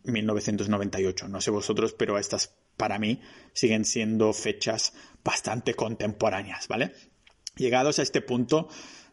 1998. 0.03 1.27
Mm, 1.27 1.31
no 1.31 1.41
sé 1.41 1.51
vosotros, 1.51 1.93
pero 1.93 2.17
estas 2.17 2.55
para 2.77 2.99
mí 2.99 3.19
siguen 3.51 3.83
siendo 3.83 4.31
fechas 4.31 4.93
bastante 5.25 5.73
contemporáneas, 5.73 6.67
¿vale? 6.67 6.93
Llegados 7.55 7.97
a 7.97 8.03
este 8.03 8.21
punto, 8.21 8.69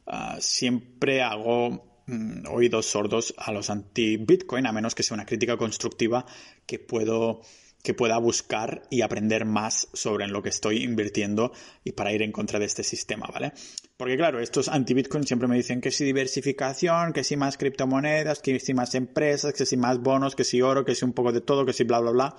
ah, 0.07 0.37
siempre 0.39 1.23
hago 1.23 2.03
mm, 2.07 2.47
oídos 2.51 2.87
sordos 2.87 3.35
a 3.39 3.53
los 3.53 3.71
anti-Bitcoin, 3.71 4.67
a 4.67 4.73
menos 4.73 4.95
que 4.95 5.03
sea 5.03 5.15
una 5.15 5.27
crítica 5.27 5.57
constructiva 5.57 6.27
que 6.67 6.79
puedo 6.79 7.41
que 7.83 7.93
pueda 7.93 8.17
buscar 8.17 8.83
y 8.89 9.03
aprender 9.03 9.45
más 9.45 9.89
sobre 9.93 10.25
en 10.25 10.33
lo 10.33 10.43
que 10.43 10.49
estoy 10.49 10.83
invirtiendo 10.83 11.53
y 11.85 11.93
para 11.93 12.15
ir 12.15 12.23
en 12.23 12.33
contra 12.33 12.59
de 12.59 12.65
este 12.65 12.83
sistema, 12.83 13.27
¿vale? 13.27 13.53
Porque 13.97 14.17
claro, 14.17 14.41
estos 14.41 14.69
anti-Bitcoin 14.69 15.25
siempre 15.25 15.47
me 15.47 15.55
dicen 15.57 15.81
que 15.81 15.93
si 15.93 16.05
diversificación, 16.05 17.13
que 17.13 17.23
si 17.23 17.37
más 17.37 17.57
criptomonedas, 17.57 18.41
que 18.41 18.59
si 18.59 18.75
más 18.75 18.95
empresas, 18.97 19.53
que 19.53 19.67
si 19.67 19.77
más 19.77 20.01
bonos, 20.01 20.35
que 20.35 20.43
si 20.43 20.63
oro, 20.63 20.85
que 20.85 20.97
si 20.97 21.05
un 21.05 21.13
poco 21.13 21.31
de 21.31 21.41
todo, 21.41 21.65
que 21.65 21.73
si 21.73 21.85
bla, 21.85 22.01
bla, 22.01 22.11
bla. 22.11 22.37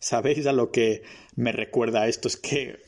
¿Sabéis 0.00 0.46
a 0.46 0.52
lo 0.52 0.72
que 0.72 1.02
me 1.36 1.52
recuerda 1.52 2.08
esto? 2.08 2.26
Es 2.26 2.36
que 2.36 2.80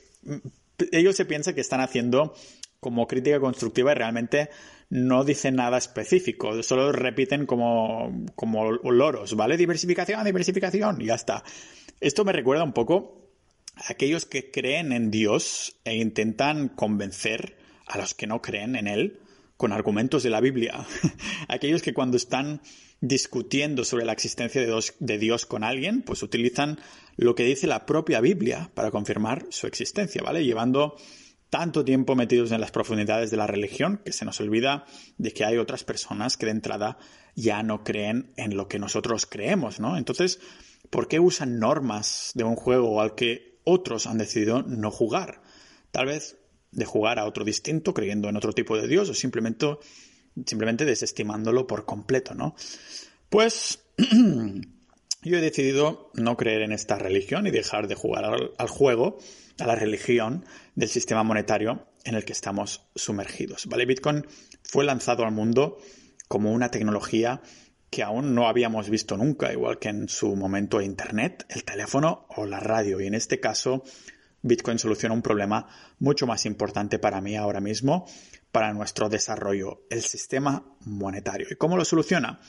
ellos 0.90 1.14
se 1.14 1.24
piensan 1.24 1.54
que 1.54 1.60
están 1.60 1.80
haciendo 1.80 2.34
como 2.80 3.06
crítica 3.06 3.38
constructiva 3.38 3.92
y 3.92 3.94
realmente 3.94 4.48
no 4.88 5.22
dicen 5.22 5.54
nada 5.54 5.78
específico, 5.78 6.62
solo 6.64 6.90
repiten 6.90 7.46
como, 7.46 8.26
como 8.34 8.72
loros, 8.72 9.36
¿vale? 9.36 9.56
Diversificación, 9.56 10.24
diversificación, 10.24 11.00
y 11.00 11.06
ya 11.06 11.14
está. 11.14 11.44
Esto 12.00 12.24
me 12.24 12.32
recuerda 12.32 12.64
un 12.64 12.72
poco 12.72 13.30
a 13.76 13.92
aquellos 13.92 14.24
que 14.24 14.50
creen 14.50 14.92
en 14.92 15.12
Dios 15.12 15.76
e 15.84 15.94
intentan 15.94 16.70
convencer 16.70 17.59
a 17.90 17.98
los 17.98 18.14
que 18.14 18.26
no 18.26 18.40
creen 18.40 18.76
en 18.76 18.86
Él 18.86 19.20
con 19.56 19.72
argumentos 19.72 20.22
de 20.22 20.30
la 20.30 20.40
Biblia. 20.40 20.86
aquellos 21.48 21.82
que 21.82 21.92
cuando 21.92 22.16
están 22.16 22.62
discutiendo 23.00 23.84
sobre 23.84 24.04
la 24.04 24.12
existencia 24.12 24.62
de 24.62 25.18
Dios, 25.18 25.46
con 25.46 25.64
alguien, 25.64 26.02
pues 26.02 26.22
utilizan 26.22 26.78
lo 27.16 27.34
que 27.34 27.44
dice 27.44 27.66
la 27.66 27.84
propia 27.84 28.20
Biblia 28.20 28.70
para 28.74 28.90
confirmar 28.90 29.46
su 29.50 29.66
existencia, 29.66 30.22
¿vale? 30.22 30.44
Llevando 30.44 30.96
tanto 31.50 31.84
tiempo 31.84 32.14
metidos 32.14 32.52
en 32.52 32.60
las 32.60 32.70
profundidades 32.70 33.30
de 33.30 33.36
la 33.36 33.46
religión 33.46 34.00
que 34.04 34.12
se 34.12 34.24
nos 34.24 34.40
olvida 34.40 34.86
de 35.18 35.32
que 35.32 35.44
hay 35.44 35.58
otras 35.58 35.82
personas 35.82 36.36
que 36.36 36.46
de 36.46 36.52
entrada 36.52 36.98
ya 37.34 37.62
no 37.62 37.82
creen 37.82 38.32
en 38.36 38.56
lo 38.56 38.68
que 38.68 38.78
nosotros 38.78 39.26
creemos, 39.26 39.80
¿no? 39.80 39.96
Entonces, 39.96 40.40
¿por 40.90 41.08
qué 41.08 41.20
usan 41.20 41.58
normas 41.58 42.30
de 42.34 42.44
un 42.44 42.56
juego 42.56 43.00
al 43.00 43.14
que 43.14 43.58
otros 43.64 44.06
han 44.06 44.18
decidido 44.18 44.62
no 44.62 44.90
jugar? 44.90 45.42
Tal 45.90 46.06
vez 46.06 46.39
de 46.72 46.84
jugar 46.84 47.18
a 47.18 47.24
otro 47.24 47.44
distinto, 47.44 47.94
creyendo 47.94 48.28
en 48.28 48.36
otro 48.36 48.52
tipo 48.52 48.76
de 48.76 48.86
Dios, 48.86 49.08
o 49.08 49.14
simplemente 49.14 49.66
simplemente 50.46 50.84
desestimándolo 50.84 51.66
por 51.66 51.84
completo, 51.84 52.34
¿no? 52.34 52.54
Pues 53.28 53.80
yo 55.22 55.36
he 55.36 55.40
decidido 55.40 56.10
no 56.14 56.36
creer 56.36 56.62
en 56.62 56.72
esta 56.72 56.96
religión 56.96 57.46
y 57.46 57.50
dejar 57.50 57.88
de 57.88 57.94
jugar 57.94 58.24
al, 58.24 58.68
juego, 58.68 59.18
a 59.58 59.66
la 59.66 59.74
religión 59.74 60.44
del 60.74 60.88
sistema 60.88 61.22
monetario 61.22 61.86
en 62.04 62.14
el 62.14 62.24
que 62.24 62.32
estamos 62.32 62.82
sumergidos, 62.94 63.66
¿vale? 63.66 63.86
Bitcoin 63.86 64.26
fue 64.62 64.84
lanzado 64.84 65.24
al 65.24 65.32
mundo 65.32 65.78
como 66.28 66.52
una 66.52 66.70
tecnología 66.70 67.42
que 67.90 68.04
aún 68.04 68.34
no 68.36 68.46
habíamos 68.46 68.88
visto 68.88 69.16
nunca, 69.16 69.52
igual 69.52 69.78
que 69.78 69.88
en 69.88 70.08
su 70.08 70.36
momento 70.36 70.80
Internet, 70.80 71.44
el 71.48 71.64
teléfono 71.64 72.26
o 72.28 72.46
la 72.46 72.60
radio. 72.60 73.00
Y 73.00 73.08
en 73.08 73.14
este 73.14 73.40
caso, 73.40 73.82
Bitcoin 74.42 74.78
soluciona 74.78 75.14
un 75.14 75.22
problema 75.22 75.68
mucho 75.98 76.26
más 76.26 76.46
importante 76.46 76.98
para 76.98 77.20
mí 77.20 77.36
ahora 77.36 77.60
mismo, 77.60 78.06
para 78.52 78.72
nuestro 78.72 79.08
desarrollo, 79.08 79.82
el 79.90 80.02
sistema 80.02 80.64
monetario. 80.84 81.46
¿Y 81.50 81.56
cómo 81.56 81.76
lo 81.76 81.84
soluciona? 81.84 82.40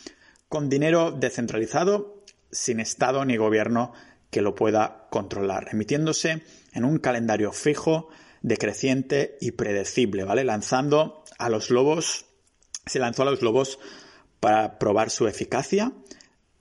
Con 0.47 0.69
dinero 0.69 1.11
descentralizado, 1.11 2.23
sin 2.51 2.79
Estado 2.79 3.23
ni 3.25 3.37
gobierno 3.37 3.93
que 4.29 4.41
lo 4.41 4.55
pueda 4.55 5.07
controlar, 5.09 5.67
emitiéndose 5.71 6.43
en 6.73 6.85
un 6.85 6.99
calendario 6.99 7.51
fijo, 7.51 8.09
decreciente 8.41 9.37
y 9.39 9.51
predecible, 9.51 10.23
¿vale? 10.23 10.43
Lanzando 10.43 11.23
a 11.37 11.49
los 11.49 11.69
lobos, 11.69 12.25
se 12.85 12.99
lanzó 12.99 13.23
a 13.23 13.25
los 13.25 13.41
lobos 13.41 13.77
para 14.39 14.79
probar 14.79 15.09
su 15.09 15.27
eficacia, 15.27 15.91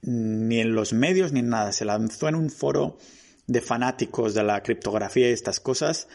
ni 0.03 0.61
en 0.61 0.75
los 0.75 0.93
medios 0.93 1.33
ni 1.33 1.40
en 1.40 1.49
nada, 1.49 1.73
se 1.73 1.85
lanzó 1.85 2.29
en 2.29 2.35
un 2.35 2.51
foro 2.51 2.99
de 3.51 3.61
fanáticos 3.61 4.33
de 4.33 4.45
la 4.45 4.63
criptografía 4.63 5.29
y 5.29 5.33
estas 5.33 5.59
cosas 5.59 6.07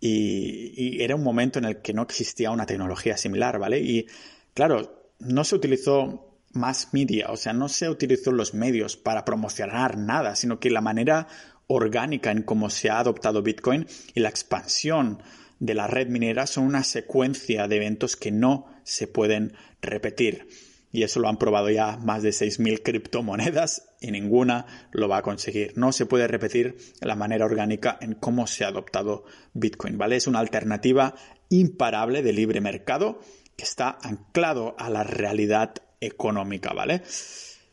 y, 0.00 1.00
era 1.00 1.14
un 1.14 1.22
momento 1.22 1.60
en 1.60 1.64
el 1.66 1.76
que 1.76 1.92
no 1.92 2.02
existía 2.02 2.50
una 2.50 2.66
tecnología 2.66 3.16
similar, 3.16 3.60
¿vale? 3.60 3.78
Y 3.78 4.06
claro, 4.54 5.12
no 5.20 5.44
se 5.44 5.54
utilizó 5.54 6.36
más 6.52 6.88
media, 6.92 7.30
o 7.30 7.36
sea, 7.36 7.52
no 7.52 7.68
se 7.68 7.88
utilizó 7.88 8.32
los 8.32 8.54
medios 8.54 8.96
para 8.96 9.24
promocionar 9.24 9.98
nada, 9.98 10.34
sino 10.34 10.58
que 10.58 10.70
la 10.70 10.80
manera 10.80 11.28
orgánica 11.68 12.32
en 12.32 12.42
cómo 12.42 12.70
se 12.70 12.90
ha 12.90 12.98
adoptado 12.98 13.42
Bitcoin 13.42 13.86
y 14.14 14.18
la 14.18 14.28
expansión 14.28 15.22
de 15.60 15.74
la 15.74 15.86
red 15.86 16.08
minera 16.08 16.48
son 16.48 16.64
una 16.64 16.82
secuencia 16.82 17.68
de 17.68 17.76
eventos 17.76 18.16
que 18.16 18.32
no 18.32 18.66
se 18.82 19.06
pueden 19.06 19.52
repetir. 19.80 20.48
y 20.90 21.04
eso 21.04 21.20
lo 21.20 21.28
han 21.28 21.38
probado 21.38 21.70
ya 21.70 21.98
más 21.98 22.24
de 22.24 22.30
6.000 22.30 22.82
criptomonedas 22.82 23.89
y 24.00 24.10
ninguna 24.10 24.88
lo 24.92 25.08
va 25.08 25.18
a 25.18 25.22
conseguir. 25.22 25.72
No 25.76 25.92
se 25.92 26.06
puede 26.06 26.26
repetir 26.26 26.76
la 27.00 27.16
manera 27.16 27.44
orgánica 27.44 27.98
en 28.00 28.14
cómo 28.14 28.46
se 28.46 28.64
ha 28.64 28.68
adoptado 28.68 29.24
Bitcoin, 29.52 29.98
¿vale? 29.98 30.16
Es 30.16 30.26
una 30.26 30.40
alternativa 30.40 31.14
imparable 31.50 32.22
de 32.22 32.32
libre 32.32 32.60
mercado 32.60 33.20
que 33.56 33.64
está 33.64 33.98
anclado 34.02 34.74
a 34.78 34.88
la 34.88 35.04
realidad 35.04 35.74
económica, 36.00 36.72
¿vale? 36.72 37.02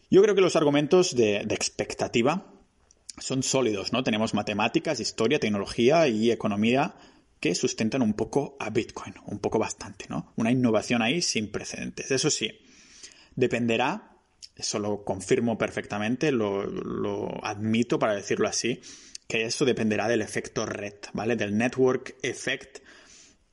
Yo 0.10 0.22
creo 0.22 0.36
que 0.36 0.42
los 0.42 0.56
argumentos 0.56 1.16
de, 1.16 1.38
expectativa 1.50 2.54
son 3.18 3.44
sólidos, 3.44 3.94
¿no? 3.94 4.04
Tenemos 4.04 4.34
matemáticas, 4.34 5.00
historia, 5.00 5.40
tecnología 5.40 6.08
y 6.08 6.32
economía 6.32 6.96
que 7.40 7.56
sustentan 7.56 8.02
un 8.02 8.14
poco 8.14 8.58
a 8.60 8.70
Bitcoin, 8.70 9.16
un 9.26 9.40
poco 9.40 9.60
bastante, 9.60 10.06
¿no? 10.10 10.34
Una 10.36 10.52
innovación 10.52 11.02
ahí 11.02 11.22
sin 11.22 11.52
precedentes. 11.52 12.12
Eso 12.12 12.30
sí, 12.30 12.50
dependerá, 13.36 14.17
eso 14.56 14.80
lo 14.80 15.04
confirmo 15.04 15.58
perfectamente, 15.58 16.32
lo, 16.32 17.44
admito 17.44 18.00
para 18.00 18.16
decirlo 18.16 18.48
así, 18.48 18.82
que 19.28 19.44
eso 19.46 19.66
dependerá 19.66 20.08
del 20.08 20.22
efecto 20.22 20.66
red, 20.66 20.96
¿vale? 21.14 21.36
Del 21.36 21.58
network 21.58 22.16
effect 22.24 22.80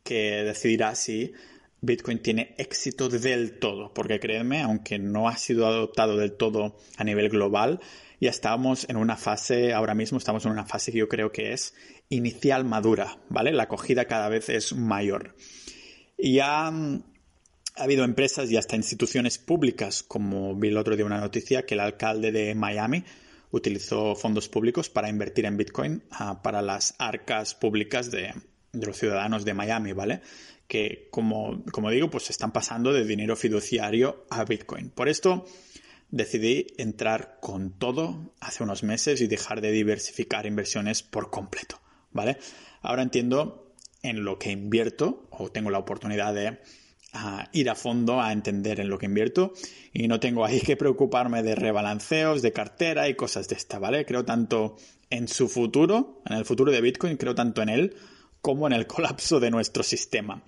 que 0.03 0.45
decidirá 0.45 0.95
si 0.95 1.33
Bitcoin 1.81 2.21
tiene 2.21 2.55
éxito 2.59 3.09
del 3.09 3.59
todo, 3.59 3.93
porque 3.93 4.21
créeme, 4.21 4.63
aunque 4.63 4.99
no 4.99 5.29
ha 5.29 5.37
sido 5.37 5.67
adoptado 5.67 6.17
del 6.17 6.33
todo 6.33 6.79
a 6.97 7.05
nivel 7.05 7.29
global, 7.29 7.81
ya 8.21 8.31
estamos 8.31 8.89
en 8.89 8.97
una 8.97 9.17
fase, 9.17 9.75
ahora 9.75 9.95
mismo 9.95 10.17
estamos 10.17 10.47
en 10.47 10.53
una 10.53 10.65
fase 10.65 10.93
que 10.93 10.99
yo 10.99 11.09
creo 11.09 11.33
que 11.33 11.53
es 11.53 11.75
inicial 12.09 12.65
madura, 12.65 13.19
¿vale? 13.29 13.53
La 13.53 13.65
acogida 13.65 14.07
cada 14.07 14.29
vez 14.29 14.49
es 14.49 14.73
mayor. 14.75 15.35
Y 16.17 16.35
ya 16.35 16.73
ha 17.77 17.83
habido 17.85 18.05
empresas 18.05 18.51
y 18.51 18.57
hasta 18.57 18.77
instituciones 18.77 19.39
públicas, 19.39 20.03
como 20.03 20.55
vi 20.55 20.69
el 20.69 20.77
otro 20.77 20.97
día 20.97 21.05
una 21.05 21.21
noticia, 21.21 21.67
que 21.67 21.75
el 21.75 21.81
alcalde 21.81 22.31
de 22.31 22.55
Miami 22.55 23.05
utilizó 23.51 24.15
fondos 24.15 24.49
públicos 24.49 24.89
para 24.89 25.09
invertir 25.09 25.45
en 25.45 25.57
Bitcoin 25.57 26.03
ah, 26.11 26.43
para 26.43 26.63
las 26.63 26.95
arcas 26.99 27.55
públicas 27.55 28.11
de, 28.11 28.33
de, 28.73 28.87
los 28.87 28.97
ciudadanos 28.97 29.45
de 29.45 29.55
Miami, 29.55 29.93
¿vale? 29.93 30.21
Que, 30.69 31.09
como, 31.11 31.63
como 31.73 31.91
digo, 31.91 32.11
pues 32.11 32.31
están 32.31 32.53
pasando 32.53 32.93
de 32.93 33.05
dinero 33.05 33.37
fiduciario 33.37 34.25
a 34.31 34.45
Bitcoin. 34.45 34.91
Por 34.91 35.09
esto, 35.09 35.45
decidí 36.11 36.69
entrar 36.79 37.39
con 37.41 37.79
todo 37.79 38.35
hace 38.41 38.63
unos 38.63 38.83
meses 38.83 39.21
y 39.21 39.27
dejar 39.27 39.61
de 39.61 39.73
diversificar 39.73 40.47
inversiones 40.47 41.03
por 41.03 41.31
completo, 41.31 41.81
¿vale? 42.13 42.39
Ahora 42.83 43.03
entiendo 43.03 43.75
en 44.03 44.25
lo 44.25 44.39
que 44.39 44.53
invierto 44.53 45.27
o 45.31 45.51
tengo 45.51 45.71
la 45.71 45.79
oportunidad 45.79 46.35
de 46.35 46.59
ah, 47.15 47.49
ir 47.53 47.71
a 47.71 47.75
fondo 47.75 48.21
a 48.21 48.33
entender 48.33 48.81
en 48.81 48.89
lo 48.89 48.99
que 48.99 49.07
invierto 49.07 49.53
y 49.93 50.09
no 50.09 50.21
tengo 50.21 50.45
ahí 50.45 50.61
que 50.61 50.77
preocuparme 50.77 51.43
de 51.43 51.55
rebalanceos, 51.55 52.43
de 52.43 52.53
cartera 52.53 53.09
y 53.09 53.15
cosas 53.15 53.49
de 53.49 53.55
esta, 53.55 53.79
¿vale? 53.79 54.05
Creo 54.05 54.25
tanto 54.25 54.77
en 55.11 55.29
su 55.29 55.49
futuro, 55.49 56.21
en 56.27 56.37
el 56.37 56.45
futuro 56.45 56.73
de 56.73 56.81
Bitcoin, 56.81 57.17
creo 57.17 57.35
tanto 57.35 57.63
en 57.63 57.69
él 57.69 57.97
como 58.41 58.67
en 58.67 58.75
el 58.75 58.87
colapso 58.89 59.41
de 59.41 59.51
nuestro 59.51 59.83
sistema. 59.83 60.43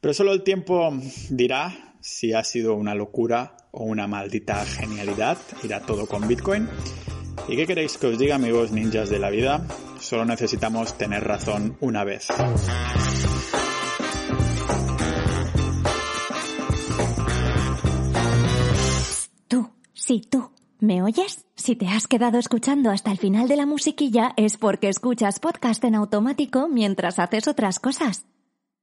Pero 0.00 0.14
solo 0.14 0.32
el 0.32 0.42
tiempo 0.42 0.92
dirá 1.30 1.94
si 2.00 2.32
ha 2.32 2.42
sido 2.42 2.74
una 2.74 2.94
locura 2.94 3.56
o 3.70 3.84
una 3.84 4.06
maldita 4.06 4.64
genialidad. 4.66 5.38
Irá 5.62 5.80
todo 5.80 6.06
con 6.06 6.26
Bitcoin. 6.26 6.68
¿Y 7.48 7.56
qué 7.56 7.66
queréis 7.66 7.96
que 7.98 8.08
os 8.08 8.18
diga, 8.18 8.34
amigos 8.34 8.72
ninjas 8.72 9.08
de 9.08 9.18
la 9.18 9.30
vida? 9.30 9.66
Solo 10.00 10.24
necesitamos 10.24 10.98
tener 10.98 11.24
razón 11.24 11.76
una 11.80 12.04
vez. 12.04 12.26
Sí, 20.04 20.20
tú. 20.20 20.50
¿Me 20.80 21.00
oyes? 21.00 21.46
Si 21.54 21.76
te 21.76 21.86
has 21.86 22.08
quedado 22.08 22.36
escuchando 22.36 22.90
hasta 22.90 23.12
el 23.12 23.18
final 23.18 23.46
de 23.46 23.54
la 23.54 23.66
musiquilla 23.66 24.32
es 24.36 24.56
porque 24.56 24.88
escuchas 24.88 25.38
podcast 25.38 25.84
en 25.84 25.94
automático 25.94 26.66
mientras 26.66 27.20
haces 27.20 27.46
otras 27.46 27.78
cosas. 27.78 28.26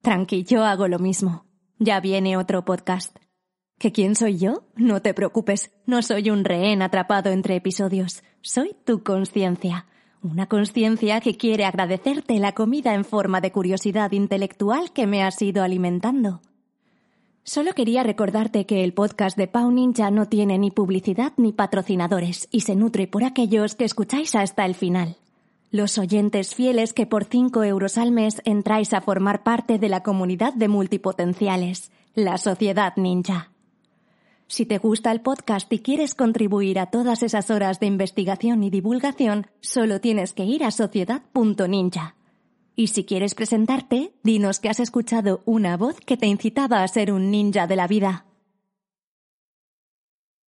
Tranqui, 0.01 0.45
yo 0.45 0.63
hago 0.63 0.87
lo 0.87 0.97
mismo. 0.97 1.43
Ya 1.77 1.99
viene 1.99 2.37
otro 2.37 2.63
podcast. 2.63 3.17
¿Que 3.77 3.91
quién 3.91 4.15
soy 4.15 4.37
yo? 4.37 4.63
No 4.77 5.01
te 5.01 5.13
preocupes, 5.13 5.71
no 5.85 6.01
soy 6.03 6.29
un 6.29 6.45
rehén 6.45 6.81
atrapado 6.81 7.31
entre 7.31 7.57
episodios. 7.57 8.23
Soy 8.41 8.73
tu 8.85 9.03
conciencia. 9.03 9.87
Una 10.23 10.47
conciencia 10.47 11.19
que 11.19 11.35
quiere 11.35 11.65
agradecerte 11.65 12.39
la 12.39 12.53
comida 12.53 12.93
en 12.93 13.03
forma 13.03 13.41
de 13.41 13.51
curiosidad 13.51 14.13
intelectual 14.13 14.93
que 14.93 15.05
me 15.05 15.21
has 15.21 15.41
ido 15.41 15.63
alimentando. 15.63 16.39
Solo 17.43 17.73
quería 17.73 18.03
recordarte 18.03 18.65
que 18.65 18.83
el 18.83 18.93
podcast 18.93 19.35
de 19.37 19.47
Pau 19.47 19.71
Ninja 19.71 20.11
no 20.11 20.27
tiene 20.27 20.57
ni 20.57 20.71
publicidad 20.71 21.33
ni 21.37 21.51
patrocinadores 21.51 22.47
y 22.51 22.61
se 22.61 22.75
nutre 22.75 23.07
por 23.07 23.23
aquellos 23.23 23.75
que 23.75 23.85
escucháis 23.85 24.35
hasta 24.35 24.65
el 24.65 24.75
final. 24.75 25.17
Los 25.71 25.97
oyentes 25.97 26.55
fieles 26.55 26.93
que 26.93 27.05
por 27.05 27.25
5 27.25 27.63
euros 27.63 27.97
al 27.97 28.11
mes 28.11 28.41
entráis 28.45 28.93
a 28.93 29.01
formar 29.01 29.43
parte 29.43 29.77
de 29.77 29.89
la 29.89 30.03
comunidad 30.03 30.53
de 30.53 30.67
multipotenciales, 30.67 31.91
la 32.15 32.37
Sociedad 32.37 32.93
Ninja. 32.97 33.51
Si 34.47 34.65
te 34.65 34.79
gusta 34.79 35.11
el 35.11 35.21
podcast 35.21 35.71
y 35.71 35.79
quieres 35.79 36.15
contribuir 36.15 36.79
a 36.79 36.87
todas 36.87 37.21
esas 37.21 37.51
horas 37.51 37.79
de 37.79 37.85
investigación 37.85 38.63
y 38.63 38.71
divulgación, 38.71 39.45
solo 39.61 40.01
tienes 40.01 40.33
que 40.33 40.43
ir 40.43 40.63
a 40.63 40.71
sociedad.ninja. 40.71 42.15
Y 42.79 42.87
si 42.87 43.03
quieres 43.03 43.35
presentarte, 43.35 44.13
dinos 44.23 44.61
que 44.61 44.69
has 44.69 44.79
escuchado 44.79 45.41
una 45.43 45.75
voz 45.75 45.99
que 45.99 46.15
te 46.15 46.27
incitaba 46.27 46.81
a 46.81 46.87
ser 46.87 47.11
un 47.11 47.29
ninja 47.29 47.67
de 47.67 47.75
la 47.75 47.87
vida. 47.87 48.28